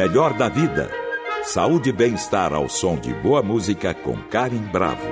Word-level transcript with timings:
melhor 0.00 0.32
da 0.32 0.48
vida. 0.48 0.90
Saúde 1.42 1.90
e 1.90 1.92
bem-estar 1.92 2.54
ao 2.54 2.70
som 2.70 2.96
de 2.96 3.12
boa 3.12 3.42
música 3.42 3.92
com 3.92 4.16
Karen 4.16 4.62
Bravo. 4.72 5.06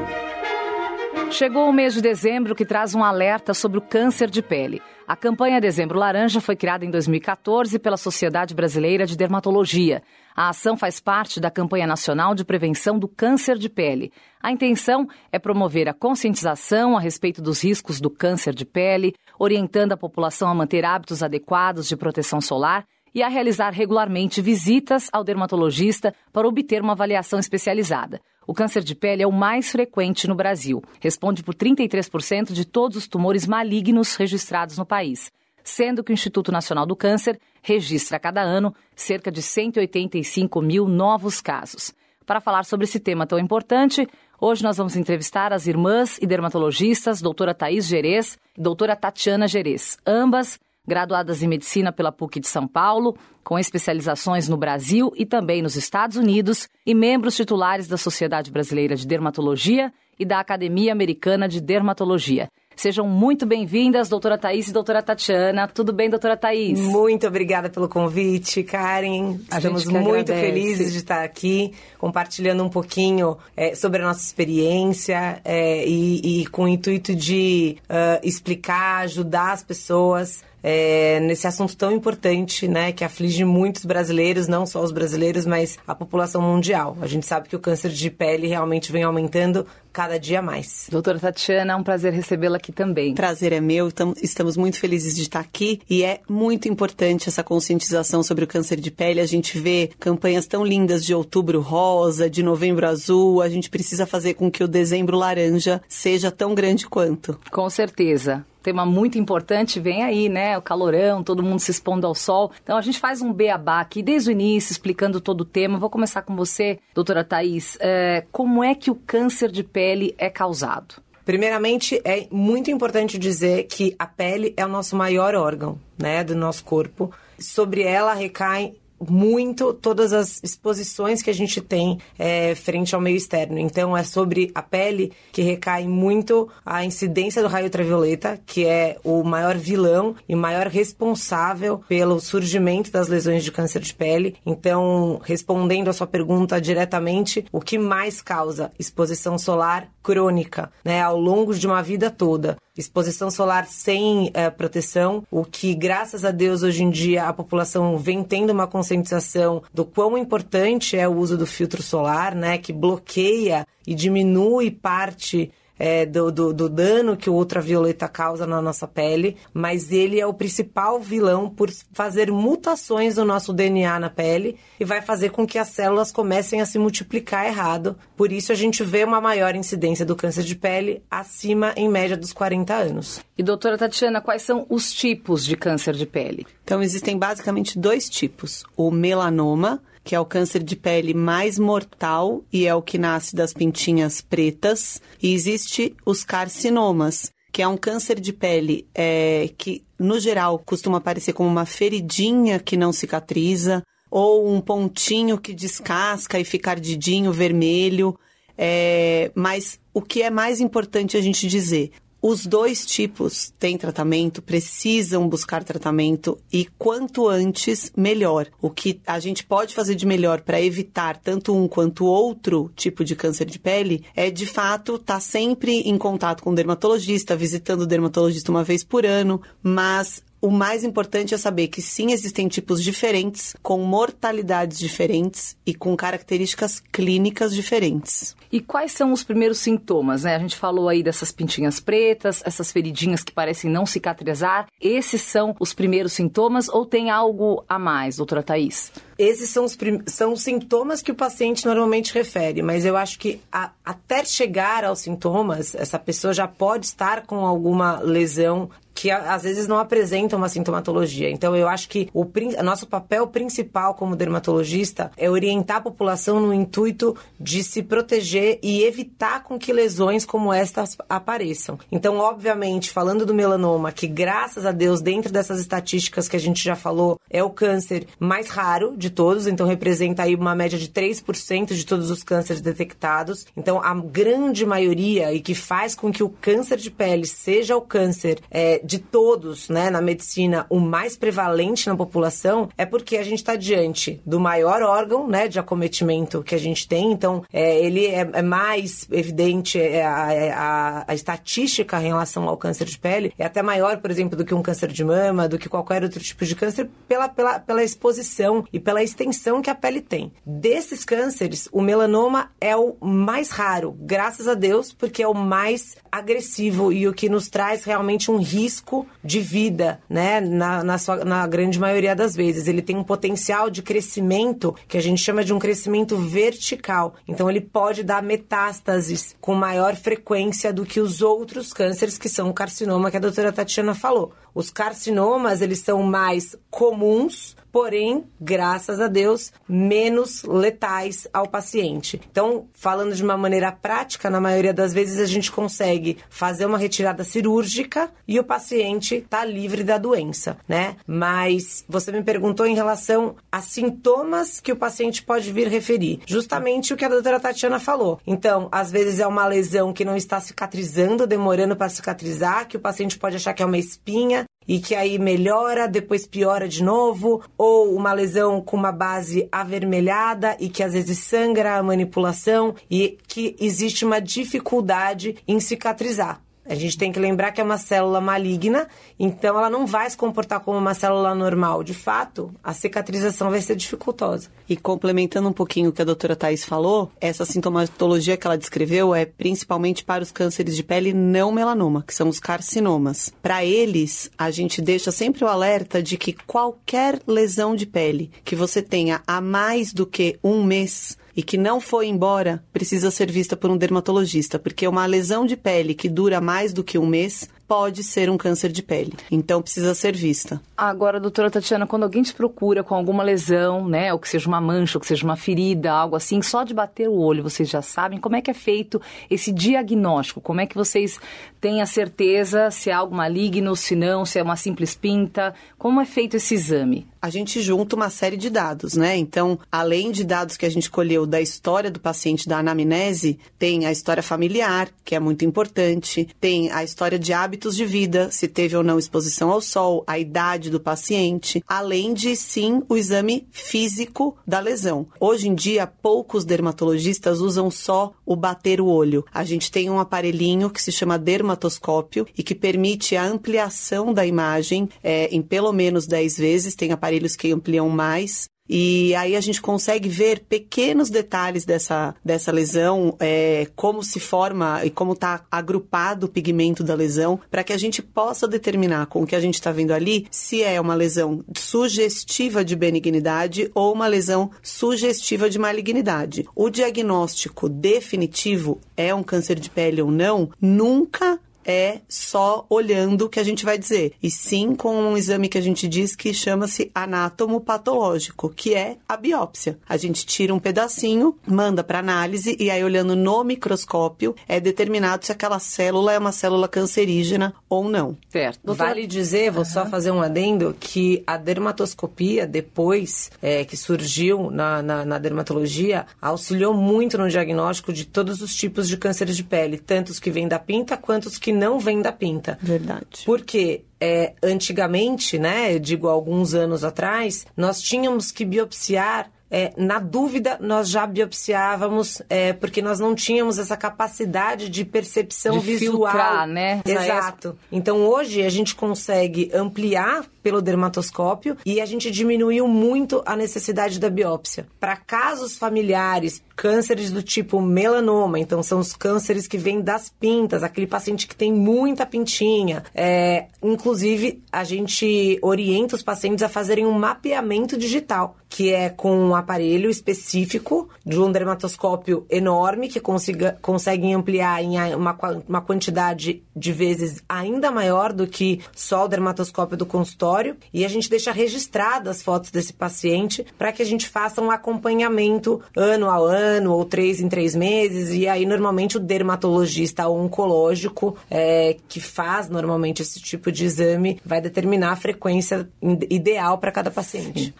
Chegou 1.30 1.68
o 1.68 1.72
mês 1.74 1.92
de 1.92 2.00
dezembro 2.00 2.54
que 2.54 2.64
traz 2.64 2.94
um 2.94 3.04
alerta 3.04 3.52
sobre 3.52 3.76
o 3.76 3.82
câncer 3.82 4.30
de 4.30 4.40
pele. 4.40 4.80
A 5.06 5.14
campanha 5.14 5.60
Dezembro 5.60 5.98
Laranja 5.98 6.40
foi 6.40 6.56
criada 6.56 6.86
em 6.86 6.90
2014 6.90 7.78
pela 7.78 7.98
Sociedade 7.98 8.54
Brasileira 8.54 9.04
de 9.04 9.14
Dermatologia. 9.14 10.02
A 10.34 10.48
ação 10.48 10.74
faz 10.74 11.00
parte 11.00 11.38
da 11.38 11.50
campanha 11.50 11.86
nacional 11.86 12.34
de 12.34 12.42
prevenção 12.42 12.98
do 12.98 13.08
câncer 13.08 13.58
de 13.58 13.68
pele. 13.68 14.10
A 14.42 14.50
intenção 14.50 15.06
é 15.30 15.38
promover 15.38 15.86
a 15.86 15.92
conscientização 15.92 16.96
a 16.96 17.00
respeito 17.00 17.42
dos 17.42 17.62
riscos 17.62 18.00
do 18.00 18.08
câncer 18.08 18.54
de 18.54 18.64
pele, 18.64 19.14
orientando 19.38 19.92
a 19.92 19.98
população 19.98 20.48
a 20.48 20.54
manter 20.54 20.82
hábitos 20.82 21.22
adequados 21.22 21.86
de 21.86 21.94
proteção 21.94 22.40
solar 22.40 22.86
e 23.14 23.22
a 23.22 23.28
realizar 23.28 23.70
regularmente 23.70 24.40
visitas 24.40 25.08
ao 25.12 25.24
dermatologista 25.24 26.14
para 26.32 26.46
obter 26.46 26.82
uma 26.82 26.92
avaliação 26.92 27.38
especializada. 27.38 28.20
O 28.46 28.54
câncer 28.54 28.82
de 28.82 28.94
pele 28.94 29.22
é 29.22 29.26
o 29.26 29.32
mais 29.32 29.70
frequente 29.70 30.26
no 30.26 30.34
Brasil. 30.34 30.82
Responde 31.00 31.42
por 31.42 31.54
33% 31.54 32.52
de 32.52 32.64
todos 32.64 32.96
os 32.96 33.06
tumores 33.06 33.46
malignos 33.46 34.16
registrados 34.16 34.78
no 34.78 34.86
país, 34.86 35.30
sendo 35.62 36.02
que 36.02 36.10
o 36.10 36.14
Instituto 36.14 36.50
Nacional 36.50 36.86
do 36.86 36.96
Câncer 36.96 37.38
registra 37.60 38.16
a 38.16 38.20
cada 38.20 38.40
ano 38.40 38.74
cerca 38.96 39.30
de 39.30 39.42
185 39.42 40.62
mil 40.62 40.88
novos 40.88 41.42
casos. 41.42 41.92
Para 42.24 42.40
falar 42.40 42.64
sobre 42.64 42.84
esse 42.84 43.00
tema 43.00 43.26
tão 43.26 43.38
importante, 43.38 44.06
hoje 44.40 44.62
nós 44.62 44.76
vamos 44.76 44.96
entrevistar 44.96 45.52
as 45.52 45.66
irmãs 45.66 46.18
e 46.20 46.26
dermatologistas 46.26 47.20
doutora 47.20 47.54
Thais 47.54 47.86
Gerês 47.86 48.38
e 48.56 48.62
doutora 48.62 48.96
Tatiana 48.96 49.46
Gerês, 49.46 49.98
ambas 50.06 50.58
graduadas 50.88 51.42
em 51.42 51.46
medicina 51.46 51.92
pela 51.92 52.10
PUC 52.10 52.40
de 52.40 52.48
São 52.48 52.66
Paulo, 52.66 53.14
com 53.44 53.58
especializações 53.58 54.48
no 54.48 54.56
Brasil 54.56 55.12
e 55.14 55.26
também 55.26 55.62
nos 55.62 55.76
Estados 55.76 56.16
Unidos, 56.16 56.68
e 56.84 56.94
membros 56.94 57.36
titulares 57.36 57.86
da 57.86 57.98
Sociedade 57.98 58.50
Brasileira 58.50 58.96
de 58.96 59.06
Dermatologia 59.06 59.92
e 60.18 60.24
da 60.24 60.40
Academia 60.40 60.90
Americana 60.90 61.46
de 61.46 61.60
Dermatologia. 61.60 62.48
Sejam 62.78 63.08
muito 63.08 63.44
bem-vindas, 63.44 64.08
doutora 64.08 64.38
Thaís 64.38 64.68
e 64.68 64.72
doutora 64.72 65.02
Tatiana. 65.02 65.66
Tudo 65.66 65.92
bem, 65.92 66.08
doutora 66.08 66.36
Thaís? 66.36 66.78
Muito 66.78 67.26
obrigada 67.26 67.68
pelo 67.68 67.88
convite, 67.88 68.62
Karen. 68.62 69.36
A 69.50 69.56
Estamos 69.56 69.84
muito 69.84 70.30
agradece. 70.30 70.40
felizes 70.40 70.92
de 70.92 70.98
estar 70.98 71.24
aqui, 71.24 71.72
compartilhando 71.98 72.62
um 72.62 72.68
pouquinho 72.70 73.36
é, 73.56 73.74
sobre 73.74 74.00
a 74.00 74.04
nossa 74.06 74.20
experiência 74.20 75.40
é, 75.44 75.84
e, 75.88 76.42
e, 76.42 76.46
com 76.46 76.64
o 76.64 76.68
intuito 76.68 77.16
de 77.16 77.78
uh, 77.90 78.20
explicar, 78.22 78.98
ajudar 79.00 79.54
as 79.54 79.64
pessoas 79.64 80.44
é, 80.62 81.20
nesse 81.20 81.46
assunto 81.46 81.76
tão 81.76 81.92
importante, 81.92 82.66
né, 82.66 82.92
que 82.92 83.04
aflige 83.04 83.44
muitos 83.44 83.84
brasileiros, 83.84 84.48
não 84.48 84.66
só 84.66 84.82
os 84.82 84.92
brasileiros, 84.92 85.46
mas 85.46 85.78
a 85.86 85.94
população 85.94 86.42
mundial. 86.42 86.96
A 87.00 87.06
gente 87.06 87.26
sabe 87.26 87.48
que 87.48 87.56
o 87.56 87.60
câncer 87.60 87.90
de 87.90 88.10
pele 88.10 88.48
realmente 88.48 88.90
vem 88.92 89.02
aumentando 89.02 89.66
cada 89.92 90.18
dia 90.18 90.40
mais. 90.40 90.86
Doutora 90.90 91.18
Tatiana, 91.18 91.72
é 91.72 91.76
um 91.76 91.82
prazer 91.82 92.12
recebê-la 92.12 92.56
aqui 92.56 92.70
também. 92.70 93.14
Prazer 93.14 93.52
é 93.52 93.60
meu, 93.60 93.88
estamos 94.22 94.56
muito 94.56 94.78
felizes 94.78 95.16
de 95.16 95.22
estar 95.22 95.40
aqui 95.40 95.80
e 95.88 96.04
é 96.04 96.20
muito 96.28 96.68
importante 96.68 97.28
essa 97.28 97.42
conscientização 97.42 98.22
sobre 98.22 98.44
o 98.44 98.46
câncer 98.46 98.78
de 98.78 98.90
pele. 98.90 99.20
A 99.20 99.26
gente 99.26 99.58
vê 99.58 99.90
campanhas 99.98 100.46
tão 100.46 100.64
lindas 100.64 101.04
de 101.04 101.14
outubro 101.14 101.60
rosa, 101.60 102.30
de 102.30 102.42
novembro 102.42 102.86
azul, 102.86 103.42
a 103.42 103.48
gente 103.48 103.68
precisa 103.68 104.06
fazer 104.06 104.34
com 104.34 104.50
que 104.50 104.62
o 104.62 104.68
dezembro 104.68 105.16
laranja 105.16 105.80
seja 105.88 106.30
tão 106.30 106.54
grande 106.54 106.86
quanto. 106.86 107.38
Com 107.50 107.68
certeza 107.68 108.44
tema 108.62 108.84
muito 108.84 109.18
importante 109.18 109.80
vem 109.80 110.02
aí, 110.02 110.28
né? 110.28 110.56
O 110.58 110.62
calorão, 110.62 111.22
todo 111.22 111.42
mundo 111.42 111.60
se 111.60 111.70
expondo 111.70 112.06
ao 112.06 112.14
sol. 112.14 112.50
Então 112.62 112.76
a 112.76 112.82
gente 112.82 112.98
faz 112.98 113.22
um 113.22 113.32
beabá 113.32 113.80
aqui 113.80 114.02
desde 114.02 114.30
o 114.30 114.32
início, 114.32 114.72
explicando 114.72 115.20
todo 115.20 115.42
o 115.42 115.44
tema. 115.44 115.78
Vou 115.78 115.90
começar 115.90 116.22
com 116.22 116.36
você, 116.36 116.78
doutora 116.94 117.24
Thais. 117.24 117.76
É, 117.80 118.24
como 118.32 118.62
é 118.62 118.74
que 118.74 118.90
o 118.90 118.94
câncer 118.94 119.50
de 119.50 119.62
pele 119.62 120.14
é 120.18 120.28
causado? 120.28 120.96
Primeiramente, 121.24 122.00
é 122.04 122.26
muito 122.30 122.70
importante 122.70 123.18
dizer 123.18 123.64
que 123.64 123.94
a 123.98 124.06
pele 124.06 124.54
é 124.56 124.64
o 124.64 124.68
nosso 124.68 124.96
maior 124.96 125.34
órgão, 125.34 125.78
né, 125.98 126.24
do 126.24 126.34
nosso 126.34 126.64
corpo. 126.64 127.12
Sobre 127.38 127.82
ela 127.82 128.14
recaem 128.14 128.76
muito 129.00 129.72
todas 129.72 130.12
as 130.12 130.42
exposições 130.42 131.22
que 131.22 131.30
a 131.30 131.34
gente 131.34 131.60
tem 131.60 131.98
é, 132.18 132.54
frente 132.54 132.94
ao 132.94 133.00
meio 133.00 133.16
externo. 133.16 133.58
Então, 133.58 133.96
é 133.96 134.02
sobre 134.02 134.50
a 134.54 134.62
pele 134.62 135.12
que 135.32 135.42
recai 135.42 135.86
muito 135.86 136.48
a 136.64 136.84
incidência 136.84 137.42
do 137.42 137.48
raio 137.48 137.66
ultravioleta, 137.66 138.38
que 138.44 138.66
é 138.66 138.96
o 139.04 139.22
maior 139.22 139.56
vilão 139.56 140.14
e 140.28 140.34
maior 140.34 140.66
responsável 140.66 141.82
pelo 141.88 142.20
surgimento 142.20 142.90
das 142.90 143.08
lesões 143.08 143.44
de 143.44 143.52
câncer 143.52 143.80
de 143.80 143.94
pele. 143.94 144.36
Então, 144.44 145.20
respondendo 145.24 145.88
a 145.88 145.92
sua 145.92 146.06
pergunta 146.06 146.60
diretamente, 146.60 147.44
o 147.52 147.60
que 147.60 147.78
mais 147.78 148.20
causa 148.20 148.70
exposição 148.78 149.38
solar 149.38 149.88
crônica, 150.02 150.70
né, 150.84 151.02
ao 151.02 151.18
longo 151.18 151.54
de 151.54 151.66
uma 151.66 151.82
vida 151.82 152.10
toda? 152.10 152.56
Exposição 152.78 153.30
solar 153.30 153.66
sem 153.66 154.30
é, 154.32 154.48
proteção, 154.48 155.24
o 155.30 155.44
que, 155.44 155.74
graças 155.74 156.24
a 156.24 156.30
Deus, 156.30 156.62
hoje 156.62 156.84
em 156.84 156.90
dia 156.90 157.24
a 157.24 157.32
população 157.32 157.98
vem 157.98 158.22
tendo 158.22 158.50
uma 158.50 158.68
conscientização 158.68 159.62
do 159.74 159.84
quão 159.84 160.16
importante 160.16 160.96
é 160.96 161.08
o 161.08 161.16
uso 161.16 161.36
do 161.36 161.46
filtro 161.46 161.82
solar, 161.82 162.36
né, 162.36 162.56
que 162.56 162.72
bloqueia 162.72 163.66
e 163.84 163.94
diminui 163.94 164.70
parte 164.70 165.50
é, 165.78 166.04
do, 166.04 166.30
do, 166.32 166.52
do, 166.52 166.68
dano 166.68 167.16
que 167.16 167.30
o 167.30 167.34
ultravioleta 167.34 168.08
causa 168.08 168.46
na 168.46 168.60
nossa 168.60 168.86
pele, 168.86 169.36
mas 169.54 169.92
ele 169.92 170.20
é 170.20 170.26
o 170.26 170.34
principal 170.34 171.00
vilão 171.00 171.48
por 171.48 171.70
fazer 171.92 172.30
mutações 172.30 173.16
no 173.16 173.24
nosso 173.24 173.52
DNA 173.52 173.98
na 173.98 174.10
pele 174.10 174.56
e 174.80 174.84
vai 174.84 175.00
fazer 175.00 175.30
com 175.30 175.46
que 175.46 175.58
as 175.58 175.68
células 175.68 176.10
comecem 176.10 176.60
a 176.60 176.66
se 176.66 176.78
multiplicar 176.78 177.46
errado. 177.46 177.96
Por 178.16 178.32
isso 178.32 178.52
a 178.52 178.54
gente 178.54 178.82
vê 178.82 179.04
uma 179.04 179.20
maior 179.20 179.54
incidência 179.54 180.04
do 180.04 180.16
câncer 180.16 180.42
de 180.42 180.56
pele 180.56 181.02
acima, 181.10 181.72
em 181.76 181.88
média, 181.88 182.16
dos 182.16 182.32
40 182.32 182.74
anos. 182.74 183.20
E 183.36 183.42
doutora 183.42 183.78
Tatiana, 183.78 184.20
quais 184.20 184.42
são 184.42 184.66
os 184.68 184.92
tipos 184.92 185.44
de 185.44 185.56
câncer 185.56 185.94
de 185.94 186.06
pele? 186.06 186.46
Então 186.64 186.82
existem 186.82 187.16
basicamente 187.16 187.78
dois 187.78 188.08
tipos: 188.08 188.64
o 188.76 188.90
melanoma, 188.90 189.80
que 190.08 190.14
é 190.14 190.20
o 190.20 190.24
câncer 190.24 190.62
de 190.62 190.74
pele 190.74 191.12
mais 191.12 191.58
mortal 191.58 192.42
e 192.50 192.66
é 192.66 192.74
o 192.74 192.80
que 192.80 192.96
nasce 192.96 193.36
das 193.36 193.52
pintinhas 193.52 194.22
pretas. 194.22 195.02
E 195.22 195.34
existe 195.34 195.94
os 196.02 196.24
carcinomas, 196.24 197.30
que 197.52 197.60
é 197.60 197.68
um 197.68 197.76
câncer 197.76 198.18
de 198.18 198.32
pele 198.32 198.88
é, 198.94 199.50
que, 199.58 199.84
no 199.98 200.18
geral, 200.18 200.58
costuma 200.60 200.96
aparecer 200.96 201.34
como 201.34 201.50
uma 201.50 201.66
feridinha 201.66 202.58
que 202.58 202.74
não 202.74 202.90
cicatriza, 202.90 203.82
ou 204.10 204.50
um 204.50 204.62
pontinho 204.62 205.36
que 205.36 205.52
descasca 205.52 206.40
e 206.40 206.44
fica 206.44 206.70
ardidinho 206.70 207.30
vermelho. 207.30 208.18
É, 208.56 209.30
mas 209.34 209.78
o 209.92 210.00
que 210.00 210.22
é 210.22 210.30
mais 210.30 210.58
importante 210.58 211.18
a 211.18 211.20
gente 211.20 211.46
dizer? 211.46 211.90
Os 212.20 212.46
dois 212.46 212.84
tipos 212.84 213.52
têm 213.60 213.78
tratamento, 213.78 214.42
precisam 214.42 215.28
buscar 215.28 215.62
tratamento 215.62 216.36
e 216.52 216.66
quanto 216.76 217.28
antes, 217.28 217.92
melhor. 217.96 218.48
O 218.60 218.70
que 218.70 219.00
a 219.06 219.20
gente 219.20 219.46
pode 219.46 219.72
fazer 219.72 219.94
de 219.94 220.04
melhor 220.04 220.40
para 220.40 220.60
evitar 220.60 221.16
tanto 221.16 221.54
um 221.54 221.68
quanto 221.68 222.04
outro 222.04 222.72
tipo 222.74 223.04
de 223.04 223.14
câncer 223.14 223.44
de 223.44 223.60
pele 223.60 224.04
é, 224.16 224.30
de 224.30 224.46
fato, 224.46 224.96
estar 224.96 225.14
tá 225.14 225.20
sempre 225.20 225.80
em 225.82 225.96
contato 225.96 226.42
com 226.42 226.50
o 226.50 226.54
dermatologista, 226.54 227.36
visitando 227.36 227.82
o 227.82 227.86
dermatologista 227.86 228.50
uma 228.50 228.64
vez 228.64 228.82
por 228.82 229.06
ano, 229.06 229.40
mas 229.62 230.20
o 230.40 230.50
mais 230.50 230.82
importante 230.82 231.34
é 231.34 231.38
saber 231.38 231.68
que 231.68 231.82
sim, 231.82 232.12
existem 232.12 232.48
tipos 232.48 232.82
diferentes, 232.82 233.54
com 233.62 233.78
mortalidades 233.78 234.78
diferentes 234.78 235.56
e 235.64 235.74
com 235.74 235.96
características 235.96 236.80
clínicas 236.92 237.54
diferentes. 237.54 238.36
E 238.50 238.60
quais 238.60 238.92
são 238.92 239.12
os 239.12 239.22
primeiros 239.22 239.58
sintomas? 239.58 240.24
Né? 240.24 240.36
A 240.36 240.38
gente 240.38 240.56
falou 240.56 240.88
aí 240.88 241.02
dessas 241.02 241.30
pintinhas 241.30 241.80
pretas, 241.80 242.42
essas 242.44 242.72
feridinhas 242.72 243.22
que 243.22 243.32
parecem 243.32 243.70
não 243.70 243.84
cicatrizar. 243.84 244.66
Esses 244.80 245.22
são 245.22 245.54
os 245.60 245.74
primeiros 245.74 246.12
sintomas 246.12 246.68
ou 246.68 246.86
tem 246.86 247.10
algo 247.10 247.64
a 247.68 247.78
mais, 247.78 248.16
doutora 248.16 248.42
Thais? 248.42 248.92
Esses 249.18 249.50
são 249.50 249.64
os, 249.64 249.76
são 250.06 250.32
os 250.32 250.42
sintomas 250.42 251.02
que 251.02 251.10
o 251.10 251.14
paciente 251.14 251.66
normalmente 251.66 252.14
refere, 252.14 252.62
mas 252.62 252.84
eu 252.84 252.96
acho 252.96 253.18
que 253.18 253.40
a, 253.50 253.72
até 253.84 254.24
chegar 254.24 254.84
aos 254.84 255.00
sintomas, 255.00 255.74
essa 255.74 255.98
pessoa 255.98 256.32
já 256.32 256.46
pode 256.46 256.86
estar 256.86 257.26
com 257.26 257.44
alguma 257.44 257.98
lesão 258.00 258.70
que 258.98 259.12
às 259.12 259.44
vezes 259.44 259.68
não 259.68 259.78
apresentam 259.78 260.36
uma 260.36 260.48
sintomatologia. 260.48 261.30
Então, 261.30 261.54
eu 261.54 261.68
acho 261.68 261.88
que 261.88 262.10
o 262.12 262.26
nosso 262.64 262.84
papel 262.84 263.28
principal 263.28 263.94
como 263.94 264.16
dermatologista 264.16 265.12
é 265.16 265.30
orientar 265.30 265.76
a 265.76 265.82
população 265.82 266.40
no 266.40 266.52
intuito 266.52 267.16
de 267.38 267.62
se 267.62 267.80
proteger 267.80 268.58
e 268.60 268.82
evitar 268.82 269.44
com 269.44 269.56
que 269.56 269.72
lesões 269.72 270.24
como 270.24 270.52
estas 270.52 270.96
apareçam. 271.08 271.78
Então, 271.92 272.18
obviamente, 272.18 272.90
falando 272.90 273.24
do 273.24 273.32
melanoma, 273.32 273.92
que 273.92 274.08
graças 274.08 274.66
a 274.66 274.72
Deus, 274.72 275.00
dentro 275.00 275.32
dessas 275.32 275.60
estatísticas 275.60 276.26
que 276.26 276.34
a 276.34 276.40
gente 276.40 276.64
já 276.64 276.74
falou, 276.74 277.20
é 277.30 277.40
o 277.40 277.50
câncer 277.50 278.04
mais 278.18 278.48
raro 278.48 278.96
de 278.96 279.10
todos, 279.10 279.46
então 279.46 279.64
representa 279.64 280.24
aí 280.24 280.34
uma 280.34 280.56
média 280.56 280.76
de 280.76 280.88
3% 280.88 281.72
de 281.72 281.86
todos 281.86 282.10
os 282.10 282.24
cânceres 282.24 282.60
detectados. 282.60 283.46
Então, 283.56 283.80
a 283.80 283.94
grande 283.94 284.66
maioria 284.66 285.32
e 285.32 285.38
que 285.38 285.54
faz 285.54 285.94
com 285.94 286.10
que 286.10 286.24
o 286.24 286.28
câncer 286.28 286.78
de 286.78 286.90
pele 286.90 287.26
seja 287.26 287.76
o 287.76 287.80
câncer 287.80 288.40
é, 288.50 288.87
de 288.88 288.98
todos, 288.98 289.68
né, 289.68 289.90
na 289.90 290.00
medicina, 290.00 290.64
o 290.70 290.80
mais 290.80 291.14
prevalente 291.14 291.86
na 291.86 291.94
população, 291.94 292.70
é 292.78 292.86
porque 292.86 293.18
a 293.18 293.22
gente 293.22 293.36
está 293.36 293.54
diante 293.54 294.18
do 294.24 294.40
maior 294.40 294.80
órgão, 294.80 295.28
né, 295.28 295.46
de 295.46 295.58
acometimento 295.58 296.42
que 296.42 296.54
a 296.54 296.58
gente 296.58 296.88
tem. 296.88 297.12
Então, 297.12 297.44
é, 297.52 297.84
ele 297.84 298.06
é, 298.06 298.26
é, 298.32 298.40
mais 298.40 299.06
evidente, 299.12 299.78
é 299.78 300.06
a, 300.06 300.32
é 300.32 300.50
a, 300.52 301.04
a, 301.06 301.14
estatística 301.14 302.00
em 302.00 302.06
relação 302.06 302.48
ao 302.48 302.56
câncer 302.56 302.86
de 302.86 302.98
pele 302.98 303.34
é 303.38 303.44
até 303.44 303.62
maior, 303.62 303.98
por 303.98 304.10
exemplo, 304.10 304.38
do 304.38 304.44
que 304.44 304.54
um 304.54 304.62
câncer 304.62 304.90
de 304.90 305.04
mama, 305.04 305.46
do 305.46 305.58
que 305.58 305.68
qualquer 305.68 306.02
outro 306.02 306.20
tipo 306.20 306.46
de 306.46 306.56
câncer, 306.56 306.88
pela, 307.06 307.28
pela, 307.28 307.58
pela 307.58 307.84
exposição 307.84 308.64
e 308.72 308.80
pela 308.80 309.02
extensão 309.02 309.60
que 309.60 309.68
a 309.68 309.74
pele 309.74 310.00
tem. 310.00 310.32
Desses 310.46 311.04
cânceres, 311.04 311.68
o 311.70 311.82
melanoma 311.82 312.50
é 312.58 312.74
o 312.74 312.96
mais 313.02 313.50
raro, 313.50 313.94
graças 314.00 314.48
a 314.48 314.54
Deus, 314.54 314.94
porque 314.94 315.22
é 315.22 315.28
o 315.28 315.34
mais 315.34 315.94
agressivo 316.10 316.90
e 316.90 317.06
o 317.06 317.12
que 317.12 317.28
nos 317.28 317.50
traz 317.50 317.84
realmente 317.84 318.30
um 318.30 318.38
risco 318.38 318.77
de 319.22 319.40
vida, 319.40 320.00
né? 320.08 320.40
Na, 320.40 320.82
na, 320.82 320.98
sua, 320.98 321.24
na 321.24 321.46
grande 321.46 321.78
maioria 321.78 322.14
das 322.14 322.34
vezes. 322.34 322.66
Ele 322.66 322.82
tem 322.82 322.96
um 322.96 323.04
potencial 323.04 323.70
de 323.70 323.82
crescimento 323.82 324.74
que 324.86 324.96
a 324.96 325.02
gente 325.02 325.22
chama 325.22 325.44
de 325.44 325.52
um 325.52 325.58
crescimento 325.58 326.16
vertical. 326.16 327.14
Então, 327.26 327.48
ele 327.48 327.60
pode 327.60 328.02
dar 328.02 328.22
metástases 328.22 329.34
com 329.40 329.54
maior 329.54 329.96
frequência 329.96 330.72
do 330.72 330.84
que 330.84 331.00
os 331.00 331.22
outros 331.22 331.72
cânceres, 331.72 332.18
que 332.18 332.28
são 332.28 332.48
o 332.50 332.54
carcinoma 332.54 333.10
que 333.10 333.16
a 333.16 333.20
doutora 333.20 333.52
Tatiana 333.52 333.94
falou. 333.94 334.32
Os 334.58 334.70
carcinomas, 334.70 335.62
eles 335.62 335.78
são 335.78 336.02
mais 336.02 336.56
comuns, 336.68 337.56
porém, 337.70 338.24
graças 338.40 339.00
a 339.00 339.06
Deus, 339.06 339.52
menos 339.68 340.42
letais 340.42 341.28
ao 341.32 341.46
paciente. 341.46 342.20
Então, 342.28 342.66
falando 342.72 343.14
de 343.14 343.22
uma 343.22 343.36
maneira 343.36 343.70
prática, 343.70 344.28
na 344.28 344.40
maioria 344.40 344.74
das 344.74 344.92
vezes 344.92 345.20
a 345.20 345.26
gente 345.26 345.52
consegue 345.52 346.18
fazer 346.28 346.66
uma 346.66 346.76
retirada 346.76 347.22
cirúrgica 347.22 348.10
e 348.26 348.40
o 348.40 348.42
paciente 348.42 349.14
está 349.14 349.44
livre 349.44 349.84
da 349.84 349.96
doença, 349.96 350.56
né? 350.66 350.96
Mas 351.06 351.84
você 351.88 352.10
me 352.10 352.24
perguntou 352.24 352.66
em 352.66 352.74
relação 352.74 353.36
a 353.52 353.60
sintomas 353.60 354.58
que 354.58 354.72
o 354.72 354.76
paciente 354.76 355.22
pode 355.22 355.52
vir 355.52 355.68
referir. 355.68 356.18
Justamente 356.26 356.92
o 356.92 356.96
que 356.96 357.04
a 357.04 357.08
doutora 357.08 357.38
Tatiana 357.38 357.78
falou. 357.78 358.18
Então, 358.26 358.68
às 358.72 358.90
vezes 358.90 359.20
é 359.20 359.26
uma 359.28 359.46
lesão 359.46 359.92
que 359.92 360.04
não 360.04 360.16
está 360.16 360.40
cicatrizando, 360.40 361.28
demorando 361.28 361.76
para 361.76 361.88
cicatrizar, 361.88 362.66
que 362.66 362.76
o 362.76 362.80
paciente 362.80 363.16
pode 363.16 363.36
achar 363.36 363.54
que 363.54 363.62
é 363.62 363.66
uma 363.66 363.78
espinha, 363.78 364.47
e 364.68 364.78
que 364.78 364.94
aí 364.94 365.18
melhora, 365.18 365.88
depois 365.88 366.26
piora 366.26 366.68
de 366.68 366.84
novo, 366.84 367.42
ou 367.56 367.94
uma 367.94 368.12
lesão 368.12 368.60
com 368.60 368.76
uma 368.76 368.92
base 368.92 369.48
avermelhada 369.50 370.54
e 370.60 370.68
que 370.68 370.82
às 370.82 370.92
vezes 370.92 371.18
sangra 371.18 371.78
a 371.78 371.82
manipulação 371.82 372.74
e 372.90 373.18
que 373.26 373.56
existe 373.58 374.04
uma 374.04 374.20
dificuldade 374.20 375.36
em 375.48 375.58
cicatrizar. 375.58 376.42
A 376.68 376.74
gente 376.74 376.98
tem 376.98 377.10
que 377.10 377.18
lembrar 377.18 377.52
que 377.52 377.60
é 377.60 377.64
uma 377.64 377.78
célula 377.78 378.20
maligna, 378.20 378.86
então 379.18 379.56
ela 379.56 379.70
não 379.70 379.86
vai 379.86 380.08
se 380.08 380.16
comportar 380.16 380.60
como 380.60 380.78
uma 380.78 380.94
célula 380.94 381.34
normal. 381.34 381.82
De 381.82 381.94
fato, 381.94 382.52
a 382.62 382.72
cicatrização 382.72 383.50
vai 383.50 383.60
ser 383.60 383.74
dificultosa. 383.74 384.50
E 384.68 384.76
complementando 384.76 385.48
um 385.48 385.52
pouquinho 385.52 385.90
o 385.90 385.92
que 385.92 386.02
a 386.02 386.04
doutora 386.04 386.36
Thais 386.36 386.64
falou, 386.64 387.10
essa 387.20 387.44
sintomatologia 387.44 388.36
que 388.36 388.46
ela 388.46 388.58
descreveu 388.58 389.14
é 389.14 389.24
principalmente 389.24 390.04
para 390.04 390.22
os 390.22 390.30
cânceres 390.30 390.76
de 390.76 390.82
pele 390.82 391.12
não 391.12 391.50
melanoma, 391.50 392.04
que 392.06 392.14
são 392.14 392.28
os 392.28 392.38
carcinomas. 392.38 393.32
Para 393.42 393.64
eles, 393.64 394.30
a 394.36 394.50
gente 394.50 394.80
deixa 394.80 395.10
sempre 395.10 395.44
o 395.44 395.48
alerta 395.48 396.02
de 396.02 396.16
que 396.16 396.34
qualquer 396.46 397.20
lesão 397.26 397.74
de 397.74 397.86
pele 397.86 398.30
que 398.44 398.54
você 398.54 398.82
tenha 398.82 399.22
há 399.26 399.40
mais 399.40 399.92
do 399.92 400.06
que 400.06 400.38
um 400.44 400.62
mês, 400.62 401.17
e 401.38 401.42
que 401.44 401.56
não 401.56 401.80
foi 401.80 402.08
embora 402.08 402.60
precisa 402.72 403.12
ser 403.12 403.30
vista 403.30 403.56
por 403.56 403.70
um 403.70 403.76
dermatologista, 403.76 404.58
porque 404.58 404.88
uma 404.88 405.06
lesão 405.06 405.46
de 405.46 405.56
pele 405.56 405.94
que 405.94 406.08
dura 406.08 406.40
mais 406.40 406.72
do 406.72 406.82
que 406.82 406.98
um 406.98 407.06
mês 407.06 407.48
pode 407.68 408.02
ser 408.02 408.30
um 408.30 408.38
câncer 408.38 408.72
de 408.72 408.82
pele. 408.82 409.12
Então 409.30 409.60
precisa 409.60 409.94
ser 409.94 410.16
vista. 410.16 410.60
Agora, 410.74 411.20
doutora 411.20 411.50
Tatiana, 411.50 411.86
quando 411.86 412.04
alguém 412.04 412.22
te 412.22 412.32
procura 412.32 412.82
com 412.82 412.94
alguma 412.94 413.22
lesão, 413.22 413.86
né, 413.86 414.10
ou 414.12 414.18
que 414.18 414.28
seja 414.28 414.48
uma 414.48 414.60
mancha, 414.60 414.96
ou 414.96 415.00
que 415.00 415.06
seja 415.06 415.24
uma 415.24 415.36
ferida, 415.36 415.92
algo 415.92 416.16
assim, 416.16 416.40
só 416.40 416.64
de 416.64 416.72
bater 416.72 417.08
o 417.08 417.18
olho, 417.18 417.42
vocês 417.42 417.68
já 417.68 417.82
sabem 417.82 418.18
como 418.18 418.36
é 418.36 418.40
que 418.40 418.50
é 418.50 418.54
feito 418.54 419.00
esse 419.30 419.52
diagnóstico? 419.52 420.40
Como 420.40 420.62
é 420.62 420.66
que 420.66 420.74
vocês 420.74 421.20
têm 421.60 421.82
a 421.82 421.86
certeza 421.86 422.70
se 422.70 422.88
é 422.88 422.92
algo 422.94 423.14
maligno, 423.14 423.76
se 423.76 423.94
não, 423.94 424.24
se 424.24 424.38
é 424.38 424.42
uma 424.42 424.56
simples 424.56 424.94
pinta? 424.94 425.54
Como 425.76 426.00
é 426.00 426.06
feito 426.06 426.36
esse 426.36 426.54
exame? 426.54 427.06
a 427.20 427.30
gente 427.30 427.60
junta 427.60 427.96
uma 427.96 428.10
série 428.10 428.36
de 428.36 428.48
dados, 428.48 428.94
né? 428.94 429.16
Então, 429.16 429.58
além 429.70 430.10
de 430.10 430.24
dados 430.24 430.56
que 430.56 430.64
a 430.64 430.70
gente 430.70 430.90
colheu 430.90 431.26
da 431.26 431.40
história 431.40 431.90
do 431.90 432.00
paciente, 432.00 432.48
da 432.48 432.58
anamnese, 432.58 433.38
tem 433.58 433.86
a 433.86 433.92
história 433.92 434.22
familiar, 434.22 434.88
que 435.04 435.14
é 435.14 435.20
muito 435.20 435.44
importante, 435.44 436.28
tem 436.40 436.70
a 436.70 436.84
história 436.84 437.18
de 437.18 437.32
hábitos 437.32 437.57
de 437.76 437.84
vida, 437.84 438.30
se 438.30 438.48
teve 438.48 438.76
ou 438.76 438.82
não 438.82 438.98
exposição 438.98 439.50
ao 439.50 439.60
sol, 439.60 440.04
a 440.06 440.18
idade 440.18 440.70
do 440.70 440.80
paciente, 440.80 441.62
além 441.66 442.14
de 442.14 442.34
sim 442.36 442.82
o 442.88 442.96
exame 442.96 443.46
físico 443.50 444.36
da 444.46 444.60
lesão. 444.60 445.06
Hoje 445.20 445.48
em 445.48 445.54
dia, 445.54 445.86
poucos 445.86 446.44
dermatologistas 446.44 447.40
usam 447.40 447.70
só 447.70 448.12
o 448.24 448.36
bater 448.36 448.80
o 448.80 448.86
olho. 448.86 449.24
A 449.34 449.44
gente 449.44 449.70
tem 449.70 449.90
um 449.90 449.98
aparelhinho 449.98 450.70
que 450.70 450.80
se 450.80 450.92
chama 450.92 451.18
dermatoscópio 451.18 452.26
e 452.36 452.42
que 452.42 452.54
permite 452.54 453.16
a 453.16 453.24
ampliação 453.24 454.14
da 454.14 454.24
imagem 454.24 454.88
é, 455.02 455.26
em 455.34 455.42
pelo 455.42 455.72
menos 455.72 456.06
10 456.06 456.38
vezes. 456.38 456.74
Tem 456.74 456.92
aparelho 456.92 457.08
aparelhos 457.08 457.36
que 457.36 457.52
ampliam 457.52 457.88
mais. 457.88 458.48
E 458.68 459.14
aí 459.14 459.34
a 459.34 459.40
gente 459.40 459.62
consegue 459.62 460.08
ver 460.08 460.40
pequenos 460.40 461.10
detalhes 461.10 461.64
dessa, 461.64 462.14
dessa 462.24 462.52
lesão, 462.52 463.16
é, 463.18 463.66
como 463.74 464.02
se 464.02 464.20
forma 464.20 464.84
e 464.84 464.90
como 464.90 465.12
está 465.12 465.44
agrupado 465.50 466.26
o 466.26 466.28
pigmento 466.28 466.84
da 466.84 466.94
lesão, 466.94 467.40
para 467.50 467.64
que 467.64 467.72
a 467.72 467.78
gente 467.78 468.02
possa 468.02 468.46
determinar 468.46 469.06
com 469.06 469.22
o 469.22 469.26
que 469.26 469.36
a 469.36 469.40
gente 469.40 469.54
está 469.54 469.72
vendo 469.72 469.92
ali 469.92 470.26
se 470.30 470.62
é 470.62 470.80
uma 470.80 470.94
lesão 470.94 471.44
sugestiva 471.56 472.64
de 472.64 472.76
benignidade 472.76 473.70
ou 473.74 473.92
uma 473.92 474.06
lesão 474.06 474.50
sugestiva 474.62 475.48
de 475.48 475.58
malignidade. 475.58 476.46
O 476.54 476.68
diagnóstico 476.68 477.68
definitivo 477.68 478.80
é 478.96 479.14
um 479.14 479.22
câncer 479.22 479.58
de 479.58 479.70
pele 479.70 480.02
ou 480.02 480.10
não, 480.10 480.50
nunca 480.60 481.38
é 481.68 482.00
só 482.08 482.64
olhando 482.70 483.28
que 483.28 483.38
a 483.38 483.44
gente 483.44 483.62
vai 483.62 483.76
dizer, 483.76 484.14
e 484.22 484.30
sim 484.30 484.74
com 484.74 484.96
um 484.96 485.16
exame 485.18 485.48
que 485.48 485.58
a 485.58 485.60
gente 485.60 485.86
diz 485.86 486.16
que 486.16 486.32
chama-se 486.32 486.90
anátomo 486.94 487.60
patológico, 487.60 488.48
que 488.48 488.74
é 488.74 488.96
a 489.06 489.16
biópsia. 489.16 489.78
A 489.86 489.98
gente 489.98 490.24
tira 490.24 490.54
um 490.54 490.58
pedacinho, 490.58 491.36
manda 491.46 491.84
para 491.84 491.98
análise 491.98 492.56
e 492.58 492.70
aí 492.70 492.82
olhando 492.82 493.14
no 493.14 493.44
microscópio 493.44 494.34
é 494.48 494.58
determinado 494.58 495.26
se 495.26 495.32
aquela 495.32 495.58
célula 495.58 496.14
é 496.14 496.18
uma 496.18 496.32
célula 496.32 496.66
cancerígena 496.66 497.52
ou 497.68 497.88
não. 497.88 498.16
Certo. 498.30 498.60
Doutora... 498.64 498.88
Vale 498.88 499.06
dizer, 499.06 499.50
vou 499.50 499.64
uhum. 499.64 499.70
só 499.70 499.84
fazer 499.84 500.10
um 500.10 500.22
adendo, 500.22 500.74
que 500.80 501.22
a 501.26 501.36
dermatoscopia, 501.36 502.46
depois 502.46 503.30
é, 503.42 503.64
que 503.64 503.76
surgiu 503.76 504.50
na, 504.50 504.80
na, 504.80 505.04
na 505.04 505.18
dermatologia, 505.18 506.06
auxiliou 506.20 506.72
muito 506.72 507.18
no 507.18 507.28
diagnóstico 507.28 507.92
de 507.92 508.06
todos 508.06 508.40
os 508.40 508.54
tipos 508.54 508.88
de 508.88 508.96
cânceres 508.96 509.36
de 509.36 509.44
pele, 509.44 509.78
tanto 509.78 510.08
os 510.08 510.18
que 510.18 510.30
vêm 510.30 510.48
da 510.48 510.58
pinta 510.58 510.96
quanto 510.96 511.26
os 511.26 511.36
que 511.36 511.57
não 511.58 511.78
vem 511.78 512.00
da 512.00 512.12
pinta. 512.12 512.58
Verdade. 512.62 513.22
Porque 513.26 513.82
é, 514.00 514.34
antigamente, 514.42 515.38
né, 515.38 515.74
eu 515.74 515.78
digo 515.78 516.08
alguns 516.08 516.54
anos 516.54 516.84
atrás, 516.84 517.46
nós 517.56 517.80
tínhamos 517.82 518.30
que 518.30 518.44
biopsiar 518.44 519.30
é, 519.50 519.72
na 519.76 519.98
dúvida, 519.98 520.58
nós 520.60 520.88
já 520.88 521.06
biopsiávamos, 521.06 522.22
é, 522.28 522.52
porque 522.52 522.82
nós 522.82 522.98
não 522.98 523.14
tínhamos 523.14 523.58
essa 523.58 523.76
capacidade 523.76 524.68
de 524.68 524.84
percepção 524.84 525.58
de 525.58 525.66
visual. 525.66 526.12
Filtrar, 526.12 526.46
né? 526.46 526.82
Exato. 526.84 527.58
Então 527.70 528.06
hoje 528.06 528.42
a 528.42 528.50
gente 528.50 528.74
consegue 528.74 529.50
ampliar 529.54 530.24
pelo 530.42 530.62
dermatoscópio 530.62 531.56
e 531.64 531.80
a 531.80 531.84
gente 531.84 532.10
diminuiu 532.10 532.66
muito 532.66 533.22
a 533.26 533.36
necessidade 533.36 534.00
da 534.00 534.08
biópsia. 534.08 534.66
Para 534.80 534.96
casos 534.96 535.58
familiares, 535.58 536.42
cânceres 536.56 537.10
do 537.10 537.22
tipo 537.22 537.60
melanoma, 537.60 538.38
então 538.38 538.62
são 538.62 538.78
os 538.78 538.94
cânceres 538.94 539.46
que 539.46 539.58
vêm 539.58 539.80
das 539.80 540.08
pintas, 540.08 540.62
aquele 540.62 540.86
paciente 540.86 541.26
que 541.26 541.36
tem 541.36 541.52
muita 541.52 542.06
pintinha. 542.06 542.82
É, 542.94 543.46
inclusive, 543.62 544.42
a 544.50 544.64
gente 544.64 545.38
orienta 545.42 545.96
os 545.96 546.02
pacientes 546.02 546.42
a 546.42 546.48
fazerem 546.48 546.86
um 546.86 546.92
mapeamento 546.92 547.76
digital, 547.76 548.36
que 548.48 548.72
é 548.72 548.88
com 548.88 549.14
um 549.14 549.34
aparelho 549.34 549.90
específico 549.90 550.88
de 551.04 551.18
um 551.18 551.30
dermatoscópio 551.30 552.26
enorme 552.30 552.88
que 552.88 553.00
consiga, 553.00 553.58
conseguem 553.60 554.14
ampliar 554.14 554.62
em 554.62 554.76
uma, 554.94 555.16
uma 555.48 555.60
quantidade 555.60 556.42
de 556.54 556.72
vezes 556.72 557.22
ainda 557.28 557.70
maior 557.70 558.12
do 558.12 558.26
que 558.26 558.60
só 558.74 559.04
o 559.04 559.08
dermatoscópio 559.08 559.76
do 559.76 559.86
consultório. 559.86 560.56
E 560.72 560.84
a 560.84 560.88
gente 560.88 561.10
deixa 561.10 561.30
registradas 561.32 562.18
as 562.18 562.22
fotos 562.22 562.50
desse 562.50 562.72
paciente 562.72 563.44
para 563.56 563.72
que 563.72 563.82
a 563.82 563.86
gente 563.86 564.08
faça 564.08 564.40
um 564.40 564.50
acompanhamento 564.50 565.60
ano 565.76 566.08
a 566.08 566.16
ano 566.16 566.72
ou 566.72 566.84
três 566.84 567.20
em 567.20 567.28
três 567.28 567.54
meses. 567.54 568.10
E 568.10 568.26
aí 568.26 568.46
normalmente 568.46 568.96
o 568.96 569.00
dermatologista 569.00 570.08
oncológico 570.08 571.16
é, 571.30 571.76
que 571.88 572.00
faz 572.00 572.48
normalmente 572.48 573.02
esse 573.02 573.20
tipo 573.20 573.52
de 573.52 573.64
exame 573.64 574.20
vai 574.24 574.40
determinar 574.40 574.92
a 574.92 574.96
frequência 574.96 575.68
ideal 576.08 576.58
para 576.58 576.72
cada 576.72 576.90
paciente. 576.90 577.54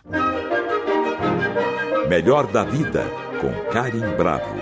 Melhor 2.09 2.47
da 2.47 2.65
vida 2.65 3.05
com 3.41 3.71
Karim 3.71 4.17
Bravo. 4.17 4.57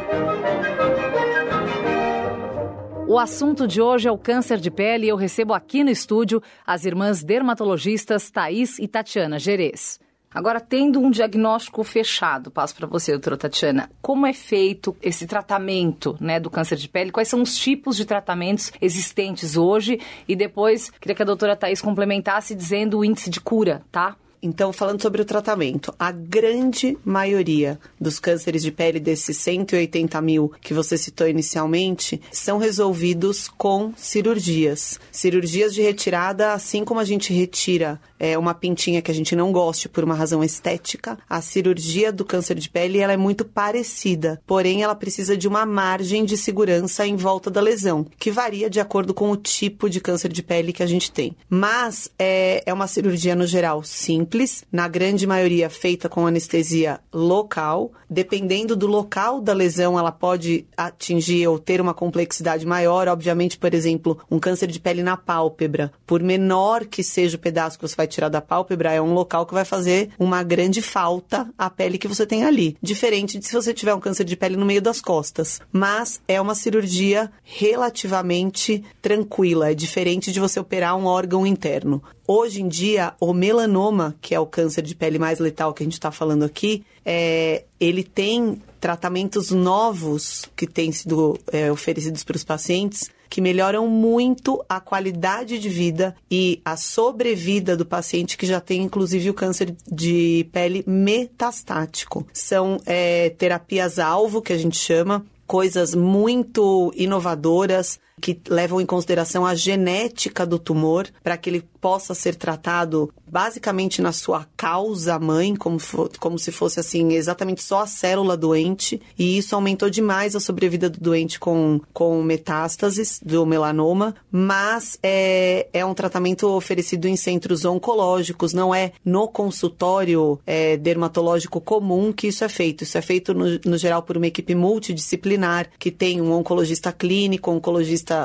O 3.08 3.18
assunto 3.18 3.68
de 3.68 3.80
hoje 3.80 4.08
é 4.08 4.10
o 4.10 4.18
câncer 4.18 4.58
de 4.58 4.70
pele 4.70 5.06
e 5.06 5.08
eu 5.08 5.16
recebo 5.16 5.54
aqui 5.54 5.84
no 5.84 5.90
estúdio 5.90 6.42
as 6.66 6.84
irmãs 6.84 7.22
dermatologistas 7.22 8.30
Thaís 8.30 8.80
e 8.80 8.88
Tatiana 8.88 9.38
Gerês. 9.38 10.00
Agora, 10.36 10.60
tendo 10.60 11.00
um 11.00 11.10
diagnóstico 11.10 11.82
fechado, 11.82 12.50
passo 12.50 12.74
para 12.74 12.86
você, 12.86 13.12
doutora 13.12 13.38
Tatiana, 13.38 13.88
como 14.02 14.26
é 14.26 14.32
feito 14.32 14.94
esse 15.00 15.26
tratamento 15.26 16.14
né, 16.20 16.38
do 16.38 16.50
câncer 16.50 16.76
de 16.76 16.88
pele? 16.88 17.10
Quais 17.10 17.28
são 17.28 17.40
os 17.40 17.56
tipos 17.56 17.96
de 17.96 18.04
tratamentos 18.04 18.70
existentes 18.82 19.56
hoje? 19.56 19.98
E 20.28 20.36
depois, 20.36 20.90
queria 21.00 21.14
que 21.14 21.22
a 21.22 21.26
doutora 21.26 21.56
Thaís 21.56 21.80
complementasse 21.80 22.54
dizendo 22.54 22.98
o 22.98 23.04
índice 23.04 23.30
de 23.30 23.40
cura, 23.40 23.82
tá? 23.90 24.16
Então, 24.46 24.72
falando 24.72 25.02
sobre 25.02 25.20
o 25.20 25.24
tratamento, 25.24 25.92
a 25.98 26.12
grande 26.12 26.96
maioria 27.04 27.80
dos 28.00 28.20
cânceres 28.20 28.62
de 28.62 28.70
pele, 28.70 29.00
desses 29.00 29.36
180 29.38 30.20
mil 30.20 30.52
que 30.60 30.72
você 30.72 30.96
citou 30.96 31.26
inicialmente, 31.26 32.22
são 32.30 32.56
resolvidos 32.56 33.48
com 33.48 33.92
cirurgias. 33.96 35.00
Cirurgias 35.10 35.74
de 35.74 35.82
retirada, 35.82 36.52
assim 36.52 36.84
como 36.84 37.00
a 37.00 37.04
gente 37.04 37.32
retira 37.32 38.00
é, 38.20 38.38
uma 38.38 38.54
pintinha 38.54 39.02
que 39.02 39.10
a 39.10 39.14
gente 39.14 39.34
não 39.34 39.50
goste 39.50 39.88
por 39.88 40.04
uma 40.04 40.14
razão 40.14 40.44
estética, 40.44 41.18
a 41.28 41.40
cirurgia 41.40 42.12
do 42.12 42.24
câncer 42.24 42.54
de 42.54 42.70
pele 42.70 42.98
ela 42.98 43.12
é 43.12 43.16
muito 43.16 43.44
parecida, 43.44 44.40
porém 44.46 44.82
ela 44.82 44.94
precisa 44.94 45.36
de 45.36 45.48
uma 45.48 45.66
margem 45.66 46.24
de 46.24 46.36
segurança 46.36 47.06
em 47.06 47.16
volta 47.16 47.50
da 47.50 47.60
lesão, 47.60 48.06
que 48.16 48.30
varia 48.30 48.70
de 48.70 48.78
acordo 48.78 49.12
com 49.12 49.30
o 49.30 49.36
tipo 49.36 49.90
de 49.90 50.00
câncer 50.00 50.32
de 50.32 50.42
pele 50.42 50.72
que 50.72 50.84
a 50.84 50.86
gente 50.86 51.10
tem. 51.10 51.36
Mas 51.48 52.10
é, 52.16 52.62
é 52.64 52.72
uma 52.72 52.86
cirurgia 52.86 53.34
no 53.34 53.46
geral 53.46 53.82
simples, 53.82 54.35
na 54.72 54.88
grande 54.88 55.26
maioria 55.26 55.68
feita 55.68 56.08
com 56.08 56.26
anestesia 56.26 57.00
local. 57.12 57.92
Dependendo 58.08 58.74
do 58.74 58.86
local 58.86 59.42
da 59.42 59.52
lesão, 59.52 59.98
ela 59.98 60.12
pode 60.12 60.66
atingir 60.76 61.46
ou 61.46 61.58
ter 61.58 61.80
uma 61.80 61.92
complexidade 61.92 62.64
maior. 62.64 63.08
Obviamente, 63.08 63.58
por 63.58 63.74
exemplo, 63.74 64.18
um 64.30 64.38
câncer 64.38 64.68
de 64.68 64.80
pele 64.80 65.02
na 65.02 65.16
pálpebra, 65.16 65.92
por 66.06 66.22
menor 66.22 66.86
que 66.86 67.02
seja 67.02 67.36
o 67.36 67.40
pedaço 67.40 67.78
que 67.78 67.86
você 67.86 67.94
vai 67.94 68.06
vai 68.06 68.08
tirar 68.08 68.28
da 68.28 68.40
pálpebra 68.40 68.92
é 68.92 69.02
um 69.02 69.12
local 69.12 69.44
que 69.44 69.52
vai 69.52 69.64
fazer 69.64 70.10
uma 70.18 70.42
grande 70.42 70.80
falta 70.80 71.48
à 71.58 71.68
pele 71.68 71.98
que 71.98 72.08
você 72.08 72.24
tem 72.24 72.44
ali. 72.44 72.76
Diferente 72.80 73.38
de 73.38 73.46
se 73.46 73.52
você 73.52 73.74
tiver 73.74 73.94
um 73.94 74.00
câncer 74.00 74.24
de 74.24 74.36
pele 74.36 74.56
no 74.56 74.64
meio 74.64 74.80
das 74.80 75.00
costas. 75.00 75.60
Mas 75.72 76.20
é 76.28 76.40
uma 76.40 76.54
cirurgia 76.54 77.30
relativamente 77.42 78.82
tranquila. 79.02 79.70
É 79.72 79.74
diferente 79.74 80.32
de 80.32 80.40
você 80.40 80.60
operar 80.60 80.96
um 80.96 81.06
órgão 81.06 81.46
interno. 81.46 82.02
Hoje 82.28 82.60
em 82.60 82.68
dia, 82.68 83.14
o 83.20 83.32
melanoma, 83.32 84.16
que 84.20 84.34
é 84.34 84.40
o 84.40 84.46
câncer 84.46 84.82
de 84.82 84.94
pele 84.94 85.18
mais 85.18 85.38
letal 85.38 85.72
que 85.72 85.82
a 85.82 85.86
gente 85.86 85.92
está 85.92 86.10
falando 86.10 86.44
aqui, 86.44 86.84
é, 87.04 87.64
ele 87.78 88.02
tem 88.02 88.60
tratamentos 88.80 89.50
novos 89.50 90.44
que 90.56 90.66
têm 90.66 90.90
sido 90.90 91.38
é, 91.52 91.70
oferecidos 91.70 92.24
para 92.24 92.36
os 92.36 92.44
pacientes 92.44 93.10
que 93.28 93.40
melhoram 93.40 93.88
muito 93.88 94.64
a 94.68 94.80
qualidade 94.80 95.58
de 95.58 95.68
vida 95.68 96.14
e 96.30 96.60
a 96.64 96.76
sobrevida 96.76 97.76
do 97.76 97.84
paciente 97.84 98.36
que 98.36 98.46
já 98.46 98.60
tem, 98.60 98.82
inclusive, 98.82 99.30
o 99.30 99.34
câncer 99.34 99.74
de 99.90 100.48
pele 100.52 100.84
metastático. 100.86 102.26
São 102.32 102.80
é, 102.86 103.30
terapias-alvo, 103.30 104.42
que 104.42 104.52
a 104.52 104.58
gente 104.58 104.78
chama, 104.78 105.24
coisas 105.46 105.94
muito 105.94 106.92
inovadoras 106.96 107.98
que 108.20 108.40
levam 108.48 108.80
em 108.80 108.86
consideração 108.86 109.44
a 109.44 109.54
genética 109.54 110.46
do 110.46 110.58
tumor 110.58 111.06
para 111.22 111.36
que 111.36 111.50
ele 111.50 111.64
possa 111.80 112.14
ser 112.14 112.34
tratado 112.34 113.12
basicamente 113.28 114.00
na 114.00 114.12
sua 114.12 114.46
causa 114.56 115.18
mãe, 115.18 115.54
como, 115.54 115.78
for, 115.78 116.10
como 116.18 116.38
se 116.38 116.50
fosse 116.50 116.80
assim, 116.80 117.12
exatamente 117.12 117.62
só 117.62 117.80
a 117.80 117.86
célula 117.86 118.36
doente, 118.36 119.00
e 119.18 119.36
isso 119.36 119.54
aumentou 119.54 119.90
demais 119.90 120.34
a 120.34 120.40
sobrevida 120.40 120.88
do 120.88 120.98
doente 120.98 121.38
com, 121.38 121.80
com 121.92 122.22
metástases 122.22 123.20
do 123.22 123.44
melanoma, 123.44 124.14
mas 124.30 124.98
é, 125.02 125.68
é 125.72 125.84
um 125.84 125.92
tratamento 125.94 126.48
oferecido 126.48 127.06
em 127.06 127.16
centros 127.16 127.64
oncológicos, 127.64 128.52
não 128.52 128.74
é 128.74 128.92
no 129.04 129.28
consultório 129.28 130.40
é, 130.46 130.76
dermatológico 130.76 131.60
comum 131.60 132.12
que 132.12 132.28
isso 132.28 132.44
é 132.44 132.48
feito. 132.48 132.84
Isso 132.84 132.96
é 132.96 133.02
feito, 133.02 133.34
no, 133.34 133.60
no 133.64 133.76
geral, 133.76 134.02
por 134.02 134.16
uma 134.16 134.26
equipe 134.26 134.54
multidisciplinar, 134.54 135.68
que 135.78 135.90
tem 135.90 136.20
um 136.20 136.32
oncologista 136.32 136.92
clínico, 136.92 137.50
um 137.50 137.60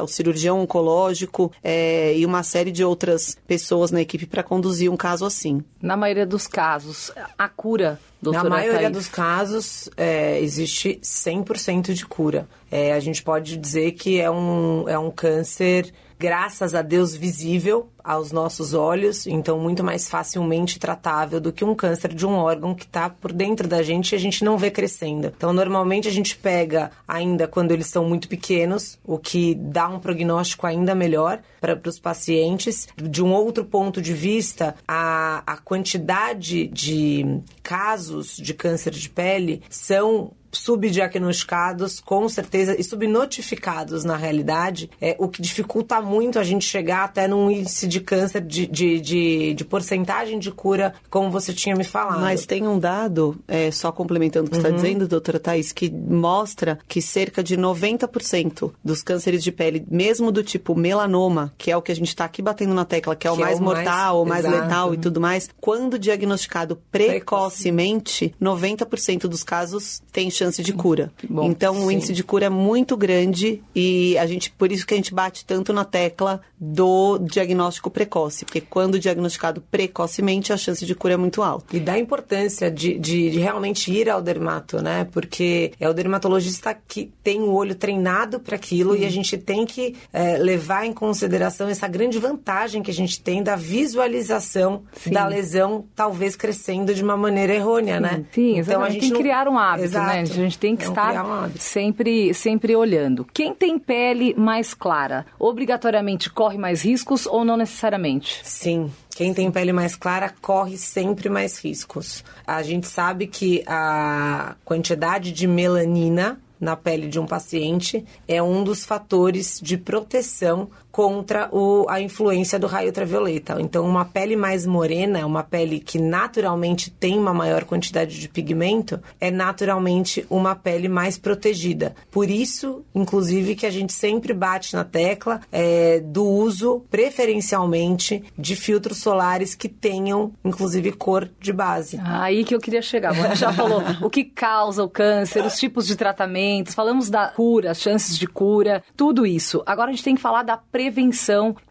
o 0.03 0.07
cirurgião 0.07 0.61
oncológico 0.61 1.51
é, 1.63 2.15
e 2.17 2.25
uma 2.25 2.43
série 2.43 2.71
de 2.71 2.83
outras 2.83 3.38
pessoas 3.47 3.91
na 3.91 4.01
equipe 4.01 4.25
para 4.25 4.43
conduzir 4.43 4.91
um 4.91 4.97
caso 4.97 5.25
assim. 5.25 5.63
Na 5.81 5.97
maioria 5.97 6.25
dos 6.25 6.47
casos, 6.47 7.11
a 7.38 7.50
cura, 7.50 8.00
doutora 8.21 8.43
Na 8.43 8.49
maioria 8.49 8.81
Thaís? 8.81 8.93
dos 8.93 9.07
casos, 9.07 9.89
é, 9.97 10.39
existe 10.39 10.99
100% 11.01 11.93
de 11.93 12.05
cura. 12.05 12.47
É, 12.69 12.93
a 12.93 12.99
gente 12.99 13.23
pode 13.23 13.57
dizer 13.57 13.91
que 13.93 14.19
é 14.19 14.29
um, 14.29 14.87
é 14.87 14.97
um 14.97 15.09
câncer 15.09 15.91
graças 16.21 16.75
a 16.75 16.83
Deus, 16.83 17.15
visível 17.15 17.89
aos 18.03 18.31
nossos 18.31 18.75
olhos, 18.75 19.25
então 19.25 19.57
muito 19.57 19.83
mais 19.83 20.07
facilmente 20.07 20.77
tratável 20.77 21.39
do 21.41 21.51
que 21.51 21.65
um 21.65 21.73
câncer 21.73 22.13
de 22.13 22.27
um 22.27 22.33
órgão 22.33 22.75
que 22.75 22.83
está 22.83 23.09
por 23.09 23.33
dentro 23.33 23.67
da 23.67 23.81
gente 23.81 24.11
e 24.11 24.15
a 24.15 24.19
gente 24.19 24.43
não 24.43 24.55
vê 24.55 24.69
crescendo. 24.69 25.33
Então, 25.35 25.51
normalmente 25.51 26.07
a 26.07 26.11
gente 26.11 26.35
pega 26.35 26.91
ainda 27.07 27.47
quando 27.47 27.71
eles 27.71 27.87
são 27.87 28.05
muito 28.05 28.27
pequenos, 28.27 28.99
o 29.03 29.17
que 29.17 29.55
dá 29.55 29.87
um 29.87 29.99
prognóstico 29.99 30.67
ainda 30.67 30.93
melhor 30.93 31.39
para 31.59 31.79
os 31.87 31.99
pacientes. 31.99 32.87
De 32.95 33.23
um 33.23 33.31
outro 33.31 33.65
ponto 33.65 33.99
de 33.99 34.13
vista, 34.13 34.75
a, 34.87 35.41
a 35.45 35.57
quantidade 35.57 36.67
de 36.67 37.41
casos 37.63 38.10
de 38.37 38.53
câncer 38.53 38.91
de 38.91 39.09
pele 39.09 39.61
são 39.69 40.33
subdiagnosticados, 40.51 42.00
com 42.00 42.27
certeza, 42.29 42.79
e 42.79 42.84
subnotificados 42.84 44.03
na 44.03 44.15
realidade, 44.15 44.89
é 45.00 45.15
o 45.20 45.27
que 45.27 45.41
dificulta 45.41 46.01
muito 46.01 46.39
a 46.39 46.43
gente 46.43 46.65
chegar 46.65 47.03
até 47.05 47.27
num 47.27 47.50
índice 47.50 47.88
de 47.88 48.00
câncer 48.01 48.41
de, 48.41 48.65
de, 48.67 49.00
de, 49.00 49.53
de 49.53 49.65
porcentagem 49.65 50.39
de 50.39 50.51
cura, 50.51 50.93
como 51.10 51.29
você 51.31 51.53
tinha 51.53 51.75
me 51.75 51.84
falado. 51.84 52.22
Mas 52.22 52.46
tem 52.46 52.67
um 52.67 52.77
dado, 52.79 53.38
é, 53.48 53.72
só 53.72 53.91
complementando 53.91 54.48
o 54.48 54.50
que 54.50 54.55
você 54.55 54.62
está 54.67 54.75
dizendo, 54.75 55.08
doutora 55.08 55.39
Thais, 55.39 55.72
que 55.72 55.89
mostra 55.89 56.79
que 56.88 57.01
cerca 57.01 57.43
de 57.43 57.58
90% 57.58 58.72
dos 58.84 59.01
cânceres 59.03 59.43
de 59.43 59.51
pele, 59.51 59.86
mesmo 59.89 60.31
do 60.31 60.43
tipo 60.43 60.75
melanoma, 60.75 61.53
que 61.58 61.72
é 61.72 61.77
o 61.77 61.81
que 61.81 61.91
a 61.91 61.96
gente 61.96 62.10
está 62.10 62.25
aqui 62.25 62.41
batendo 62.41 62.74
na 62.74 62.86
tecla, 62.86 63.15
que 63.15 63.27
é 63.27 63.31
o 63.31 63.36
Que 63.36 63.41
é 63.41 63.46
mais 63.46 63.60
o 63.60 63.63
mais- 63.63 63.77
mortal, 63.77 64.22
o 64.24 64.25
mais 64.25 64.46
exato. 64.46 64.62
letal 64.63 64.93
e 64.93 64.98
tudo 64.98 65.22
mais, 65.22 65.50
quando 65.60 65.98
diagnosticado 66.00 66.75
precocemente, 66.91 68.34
90% 68.41 69.27
dos 69.27 69.43
casos 69.43 70.01
tem 70.12 70.29
chance 70.41 70.62
de 70.63 70.74
cura. 70.74 71.12
bom. 71.29 71.43
então 71.43 71.75
o 71.86 71.88
Sim. 71.88 71.95
índice 71.95 72.13
de 72.13 72.24
cura 72.24 72.45
é 72.45 72.50
muito 72.50 72.98
grande 72.98 73.62
e 73.75 74.17
a 74.17 74.25
gente 74.25 74.50
por 74.51 74.71
isso 74.71 74.86
que 74.86 74.93
a 74.93 74.98
gente 74.98 75.13
bate 75.13 75.45
tanto 75.45 75.71
na 75.74 75.86
tecla 75.86 76.41
do 76.60 77.17
diagnóstico 77.19 77.89
precoce, 77.89 78.45
porque 78.45 78.62
quando 78.62 79.00
diagnosticado 79.00 79.62
precocemente 79.71 80.53
a 80.53 80.57
chance 80.57 80.86
de 80.86 80.93
cura 80.95 81.13
é 81.13 81.17
muito 81.17 81.41
alta. 81.41 81.75
E 81.75 81.79
da 81.79 81.98
importância 81.98 82.69
de, 82.69 82.98
de, 83.00 83.29
de 83.31 83.39
realmente 83.39 83.91
ir 83.91 84.10
ao 84.10 84.21
dermato, 84.21 84.81
né? 84.81 85.07
Porque 85.12 85.71
é 85.79 85.89
o 85.89 85.93
dermatologista 85.93 86.75
que 86.88 87.12
tem 87.24 87.41
o 87.41 87.51
olho 87.51 87.74
treinado 87.75 88.39
para 88.39 88.55
aquilo 88.55 88.95
e 88.95 89.05
a 89.05 89.10
gente 89.10 89.38
tem 89.38 89.65
que 89.65 89.95
é, 90.13 90.38
levar 90.38 90.86
em 90.86 90.93
consideração 90.93 91.67
essa 91.67 91.88
grande 91.88 92.17
vantagem 92.19 92.81
que 92.83 92.91
a 92.91 92.93
gente 92.93 93.19
tem 93.21 93.41
da 93.43 93.55
visualização 93.55 94.83
da 95.12 95.25
lesão, 95.27 95.86
talvez 95.95 96.36
crescendo 96.36 96.93
de 96.93 97.03
uma 97.03 97.17
maneira 97.17 97.53
errônea, 97.53 98.00
né? 98.00 98.24
Sim, 98.33 98.60
então 98.60 98.81
a 98.83 98.89
gente 98.89 99.01
tem 99.01 99.10
que 99.10 99.13
não- 99.15 99.21
criar 99.21 99.48
um 99.48 99.57
hábito, 99.57 99.86
Exato. 99.86 100.07
né? 100.07 100.24
A 100.31 100.35
gente 100.35 100.57
tem 100.57 100.75
que 100.75 100.85
É 100.85 100.88
estar 100.88 101.50
sempre, 101.57 102.33
sempre 102.33 102.75
olhando. 102.75 103.25
Quem 103.33 103.53
tem 103.53 103.77
pele 103.77 104.33
mais 104.35 104.73
clara, 104.73 105.25
obrigatoriamente 105.38 106.29
corre 106.29 106.57
mais 106.57 106.83
riscos 106.83 107.25
ou 107.25 107.43
não 107.43 107.57
necessariamente? 107.57 108.41
Sim. 108.43 108.91
Quem 109.15 109.33
tem 109.33 109.51
pele 109.51 109.73
mais 109.73 109.95
clara 109.95 110.33
corre 110.41 110.77
sempre 110.77 111.29
mais 111.29 111.59
riscos. 111.59 112.23
A 112.47 112.63
gente 112.63 112.88
sabe 112.88 113.27
que 113.27 113.63
a 113.67 114.55
quantidade 114.63 115.31
de 115.31 115.45
melanina 115.47 116.39
na 116.61 116.75
pele 116.75 117.07
de 117.07 117.19
um 117.19 117.25
paciente 117.25 118.05
é 118.27 118.41
um 118.41 118.63
dos 118.63 118.85
fatores 118.85 119.59
de 119.61 119.77
proteção 119.77 120.69
contra 120.91 121.50
o- 121.51 121.86
a 121.89 122.01
influência 122.01 122.60
do 122.60 122.67
raio 122.67 122.88
ultravioleta. 122.88 123.55
Então, 123.60 123.86
uma 123.86 124.03
pele 124.05 124.36
mais 124.36 124.65
morena, 124.65 125.25
uma 125.25 125.43
pele 125.43 125.79
que 125.79 125.98
naturalmente 125.98 126.89
tem 126.91 127.17
uma 127.17 127.33
maior 127.33 127.63
quantidade 127.63 128.19
de 128.19 128.27
pigmento, 128.27 129.00
é 129.19 129.31
naturalmente 129.31 130.25
uma 130.29 130.55
pele 130.55 130.89
mais 130.89 131.17
protegida. 131.17 131.95
Por 132.12 132.29
isso, 132.29 132.83
inclusive, 132.93 133.55
que 133.55 133.65
a 133.65 133.69
gente 133.71 133.93
sempre 133.93 134.33
bate 134.33 134.74
na 134.74 134.83
tecla 134.83 135.39
é, 135.51 136.00
do 136.00 136.25
uso, 136.25 136.83
preferencialmente, 136.89 138.24
de 138.38 138.55
filtros 138.55 138.98
solares 138.98 139.55
que 139.55 139.69
tenham, 139.69 140.33
inclusive, 140.43 140.91
cor 140.91 141.29
de 141.39 141.53
base. 141.53 142.00
Aí 142.03 142.43
que 142.43 142.53
eu 142.53 142.60
queria 142.60 142.81
chegar. 142.81 143.13
Você 143.13 143.36
já 143.36 143.53
falou 143.53 143.81
o 144.01 144.10
que 144.10 144.24
causa 144.24 144.83
o 144.83 144.89
câncer, 144.89 145.45
os 145.45 145.57
tipos 145.57 145.88
de 145.88 145.95
tratamentos, 145.95 146.74
falamos 146.74 147.10
da 147.10 147.27
cura, 147.27 147.71
as 147.71 147.79
chances 147.81 148.17
de 148.17 148.27
cura, 148.27 148.83
tudo 148.95 149.25
isso. 149.25 149.63
Agora 149.65 149.89
a 149.89 149.93
gente 149.93 150.03
tem 150.03 150.15
que 150.15 150.21
falar 150.21 150.43
da 150.43 150.57
prevenção 150.57 150.80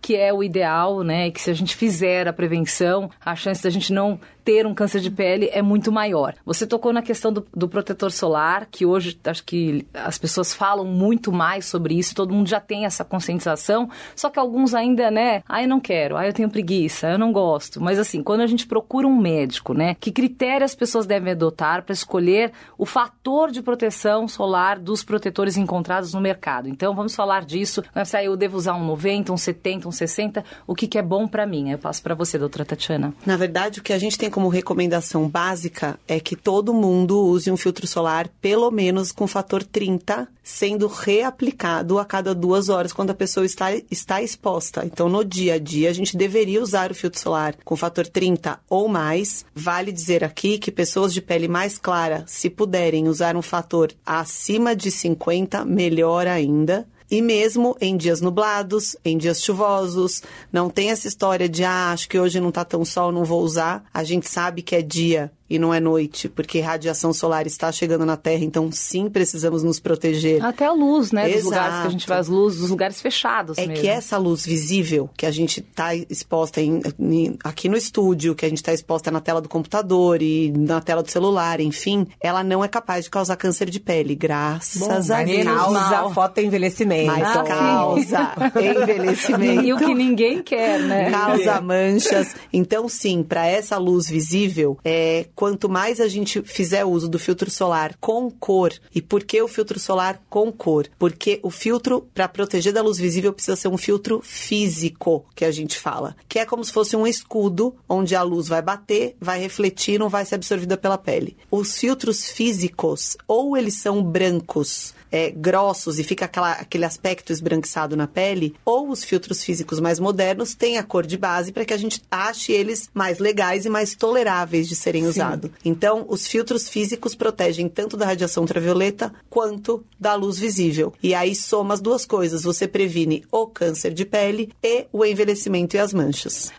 que 0.01 0.17
é 0.17 0.33
o 0.33 0.43
ideal, 0.43 1.03
né? 1.03 1.31
Que 1.31 1.41
se 1.41 1.51
a 1.51 1.55
gente 1.55 1.75
fizer 1.75 2.29
a 2.29 2.33
prevenção, 2.33 3.11
a 3.25 3.35
chance 3.35 3.63
da 3.63 3.71
gente 3.71 3.93
não 3.93 4.21
ter 4.45 4.67
um 4.67 4.75
câncer 4.75 5.01
de 5.01 5.11
pele 5.11 5.49
é 5.53 5.63
muito 5.63 5.93
maior. 5.93 6.35
Você 6.45 6.67
tocou 6.67 6.93
na 6.93 7.03
questão 7.03 7.33
do, 7.33 7.47
do, 7.55 7.69
protetor 7.69 8.11
solar, 8.11 8.67
que 8.71 8.85
hoje 8.85 9.19
acho 9.25 9.45
que 9.45 9.87
as 9.95 10.19
pessoas 10.19 10.53
falam 10.55 10.85
muito 10.85 11.33
mais 11.33 11.67
sobre 11.67 11.95
isso, 11.95 12.15
todo 12.15 12.35
mundo 12.35 12.49
já 12.49 12.61
tem 12.61 12.85
essa 12.85 13.05
conscientização, 13.05 13.89
só 14.17 14.31
que 14.31 14.39
alguns 14.39 14.75
ainda, 14.75 15.11
né? 15.11 15.43
Ah, 15.49 15.63
eu 15.63 15.69
não 15.69 15.81
quero, 15.81 16.17
ah, 16.17 16.27
eu 16.27 16.33
tenho 16.33 16.49
preguiça, 16.49 17.09
eu 17.09 17.19
não 17.19 17.33
gosto. 17.33 17.81
Mas 17.81 17.99
assim, 17.99 18.23
quando 18.23 18.41
a 18.41 18.47
gente 18.47 18.67
procura 18.67 19.07
um 19.07 19.17
médico, 19.17 19.75
né? 19.75 19.95
Que 19.99 20.11
critério 20.11 20.65
as 20.65 20.75
pessoas 20.75 21.07
devem 21.07 21.33
adotar 21.33 21.83
para 21.83 21.93
escolher 21.93 22.53
o 22.79 22.87
fator 22.87 23.51
de 23.51 23.63
proteção 23.63 24.27
solar 24.27 24.79
dos 24.79 25.03
protetores 25.03 25.57
encontrados 25.57 26.15
no 26.15 26.21
mercado? 26.21 26.69
Então 26.69 26.95
vamos 26.95 27.15
falar 27.15 27.45
disso. 27.45 27.83
Se 28.05 28.25
eu 28.25 28.37
devo 28.37 28.57
usar 28.57 28.75
um 28.75 28.85
90, 28.85 29.33
um 29.33 29.37
70, 29.37 29.89
um 29.89 29.93
60, 29.93 30.45
o 30.67 30.75
que, 30.75 30.87
que 30.87 30.99
é 30.99 31.03
bom 31.03 31.29
para 31.29 31.47
mim? 31.47 31.71
Eu 31.71 31.79
passo 31.79 32.03
para 32.03 32.15
você, 32.15 32.39
doutora 32.39 32.65
Tatiana. 32.65 33.15
Na 33.25 33.37
verdade, 33.37 33.81
o 33.81 33.83
que 33.83 33.93
a 33.93 33.99
gente 33.99 34.19
tem 34.19 34.30
como 34.31 34.49
recomendação 34.49 35.29
básica 35.29 35.99
é 36.09 36.19
que 36.21 36.37
todo 36.37 36.73
mundo 36.73 37.21
use 37.27 37.51
um 37.51 37.57
filtro 37.57 37.87
solar 37.87 38.29
pelo 38.41 38.71
menos 38.71 39.13
com 39.13 39.27
fator 39.27 39.63
30, 39.63 40.29
sendo 40.43 40.87
reaplicado 40.87 41.99
a 41.99 42.05
cada 42.05 42.35
duas 42.35 42.69
horas 42.69 42.93
quando 42.93 43.11
a 43.11 43.15
pessoa 43.15 43.45
está, 43.45 43.75
está 43.91 44.23
exposta. 44.23 44.85
Então, 44.87 45.09
no 45.09 45.25
dia 45.25 45.55
a 45.55 45.59
dia, 45.59 45.91
a 45.91 45.93
gente 45.93 46.17
deveria 46.17 46.63
usar 46.63 46.91
o 46.91 46.95
filtro 46.95 47.21
solar 47.21 47.55
com 47.65 47.77
fator 47.77 48.07
30 48.07 48.61
ou 48.69 48.89
mais. 48.89 49.45
Vale 49.55 49.93
dizer 49.93 50.25
aqui 50.25 50.59
que 50.59 50.71
pessoas 50.71 51.13
de 51.13 51.21
pele 51.21 51.49
mais 51.49 51.77
clara, 51.77 52.25
se 52.27 52.49
puderem 52.49 53.09
usar 53.09 53.37
um 53.37 53.43
fator 53.43 53.93
acima 54.07 54.75
de 54.75 54.91
50, 54.91 55.65
melhor 55.65 56.27
ainda. 56.27 56.87
E 57.11 57.21
mesmo 57.21 57.77
em 57.81 57.97
dias 57.97 58.21
nublados, 58.21 58.97
em 59.05 59.19
dias 59.19 59.43
chuvosos, 59.43 60.23
não 60.53 60.71
tem 60.71 60.91
essa 60.91 61.09
história 61.09 61.49
de, 61.49 61.65
ah, 61.65 61.91
acho 61.91 62.09
que 62.09 62.19
hoje 62.19 62.39
não 62.39 62.53
tá 62.53 62.65
tão 62.65 62.85
sol, 62.85 63.11
não 63.11 63.25
vou 63.25 63.43
usar. 63.43 63.85
A 63.93 64.05
gente 64.05 64.29
sabe 64.29 64.63
que 64.63 64.77
é 64.77 64.83
dia 64.83 65.33
e 65.51 65.59
não 65.59 65.75
é 65.75 65.81
noite, 65.81 66.29
porque 66.29 66.61
radiação 66.61 67.13
solar 67.13 67.45
está 67.45 67.73
chegando 67.73 68.07
na 68.07 68.17
Terra, 68.17 68.45
então 68.45 68.71
sim 68.71 69.11
precisamos 69.11 69.65
nos 69.65 69.81
proteger. 69.81 70.45
Até 70.45 70.67
a 70.67 70.73
luz, 70.73 71.11
né? 71.11 71.29
Exato. 71.29 71.41
Dos 71.41 71.45
lugares 71.45 71.81
que 71.81 71.87
a 71.87 71.91
gente 71.91 72.07
faz 72.07 72.29
luz, 72.29 72.57
dos 72.57 72.71
lugares 72.71 73.01
fechados. 73.01 73.59
É 73.59 73.67
mesmo. 73.67 73.83
que 73.83 73.89
essa 73.89 74.17
luz 74.17 74.47
visível 74.47 75.11
que 75.17 75.27
a 75.27 75.31
gente 75.33 75.59
está 75.61 75.95
exposta 75.95 76.61
em, 76.61 76.81
em, 77.01 77.37
aqui 77.43 77.69
no 77.69 77.77
estúdio, 77.77 78.35
que 78.37 78.47
a 78.47 78.49
gente 78.49 78.59
está 78.59 78.73
exposta 78.73 79.11
na 79.11 79.21
tela 79.21 79.41
do 79.41 79.49
computador 79.49 80.23
e 80.23 80.53
na 80.57 80.81
tela 80.81 81.03
do 81.03 81.11
celular, 81.11 81.61
enfim, 81.61 82.07
ela 82.23 82.45
não 82.45 82.65
é 82.65 82.69
capaz 82.69 83.07
de 83.07 83.11
causar 83.11 83.37
câncer 83.37 83.69
de 83.69 83.81
pele, 83.81 84.15
graças 84.15 84.81
Bom, 84.81 84.93
a 84.93 85.23
Deus. 85.25 85.45
Causa 85.45 86.15
fotoenvelhecimento. 86.15 87.07
Mas 87.07 87.37
ah, 87.37 87.43
causa 87.43 88.35
envelhecimento. 88.61 89.63
E 89.63 89.73
o 89.73 89.79
que 89.79 89.95
ninguém 89.95 90.43
quer, 90.43 90.79
né? 90.79 91.11
Causa 91.11 91.61
manchas. 91.61 92.37
Então, 92.53 92.89
sim, 92.89 93.25
para 93.25 93.47
essa 93.47 93.77
luz 93.79 94.09
visível, 94.09 94.79
é 94.85 95.27
quanto 95.41 95.71
mais 95.71 96.03
a 96.03 96.07
gente 96.07 96.43
fizer 96.43 96.85
uso 96.85 97.09
do 97.09 97.19
filtro 97.19 97.51
solar 97.51 97.97
com 97.99 98.31
cor, 98.31 98.75
e 98.95 99.01
por 99.01 99.25
que 99.25 99.41
o 99.41 99.49
filtro 99.49 99.81
solar 99.81 100.21
com 100.29 100.53
cor? 100.53 100.87
Porque 100.99 101.41
o 101.43 101.51
filtro, 101.51 102.07
para 102.13 102.29
proteger 102.29 102.75
da 102.75 102.83
luz 102.83 102.99
visível, 102.99 103.33
precisa 103.33 103.57
ser 103.57 103.69
um 103.69 103.79
filtro 103.79 104.21
físico, 104.23 105.25
que 105.35 105.47
a 105.47 105.51
gente 105.51 105.79
fala, 105.79 106.15
que 106.29 106.39
é 106.39 106.45
como 106.45 106.63
se 106.63 106.71
fosse 106.71 106.95
um 106.95 107.07
escudo, 107.07 107.75
onde 107.89 108.15
a 108.15 108.23
luz 108.23 108.49
vai 108.49 108.61
bater, 108.61 109.17
vai 109.19 109.41
refletir, 109.41 109.99
não 109.99 110.11
vai 110.11 110.27
ser 110.27 110.35
absorvida 110.35 110.77
pela 110.77 110.99
pele. 110.99 111.39
Os 111.51 111.79
filtros 111.79 112.29
físicos, 112.31 113.17
ou 113.27 113.57
eles 113.57 113.81
são 113.81 114.03
brancos, 114.03 114.93
é, 115.11 115.31
grossos 115.31 115.99
e 115.99 116.05
fica 116.05 116.25
aquela, 116.25 116.53
aquele 116.53 116.85
aspecto 116.85 117.33
esbranquiçado 117.33 117.97
na 117.97 118.07
pele, 118.07 118.55
ou 118.65 118.91
os 118.91 119.05
filtros 119.05 119.43
físicos 119.43 119.81
mais 119.81 119.99
modernos 119.99 120.55
têm 120.55 120.79
a 120.79 120.83
cor 120.83 121.07
de 121.07 121.17
base 121.17 121.53
para 121.53 121.65
que 121.65 121.75
a 121.75 121.79
gente 121.79 122.03
ache 122.11 122.53
eles 122.53 122.89
mais 122.95 123.19
legais 123.19 123.65
e 123.65 123.69
mais 123.69 123.95
toleráveis 123.95 124.69
de 124.69 124.77
serem 124.77 125.07
usados. 125.07 125.51
Então, 125.65 126.05
os 126.09 126.27
filtros 126.27 126.69
físicos 126.69 127.15
protegem 127.15 127.69
tanto 127.69 127.97
da 127.97 128.07
radiação 128.07 128.43
ultravioleta 128.43 129.13
quanto 129.29 129.85
da 129.99 130.15
luz 130.15 130.39
visível. 130.39 130.93
E 131.03 131.15
aí 131.15 131.35
soma 131.35 131.75
as 131.75 131.81
duas 131.81 132.05
coisas, 132.05 132.43
você 132.43 132.67
previne 132.67 133.25
o 133.31 133.47
câncer 133.47 133.93
de 133.93 134.05
pele 134.05 134.51
e 134.63 134.87
o 134.93 135.05
envelhecimento 135.05 135.77
e 135.77 135.79
as 135.79 135.93
manchas. 135.93 136.53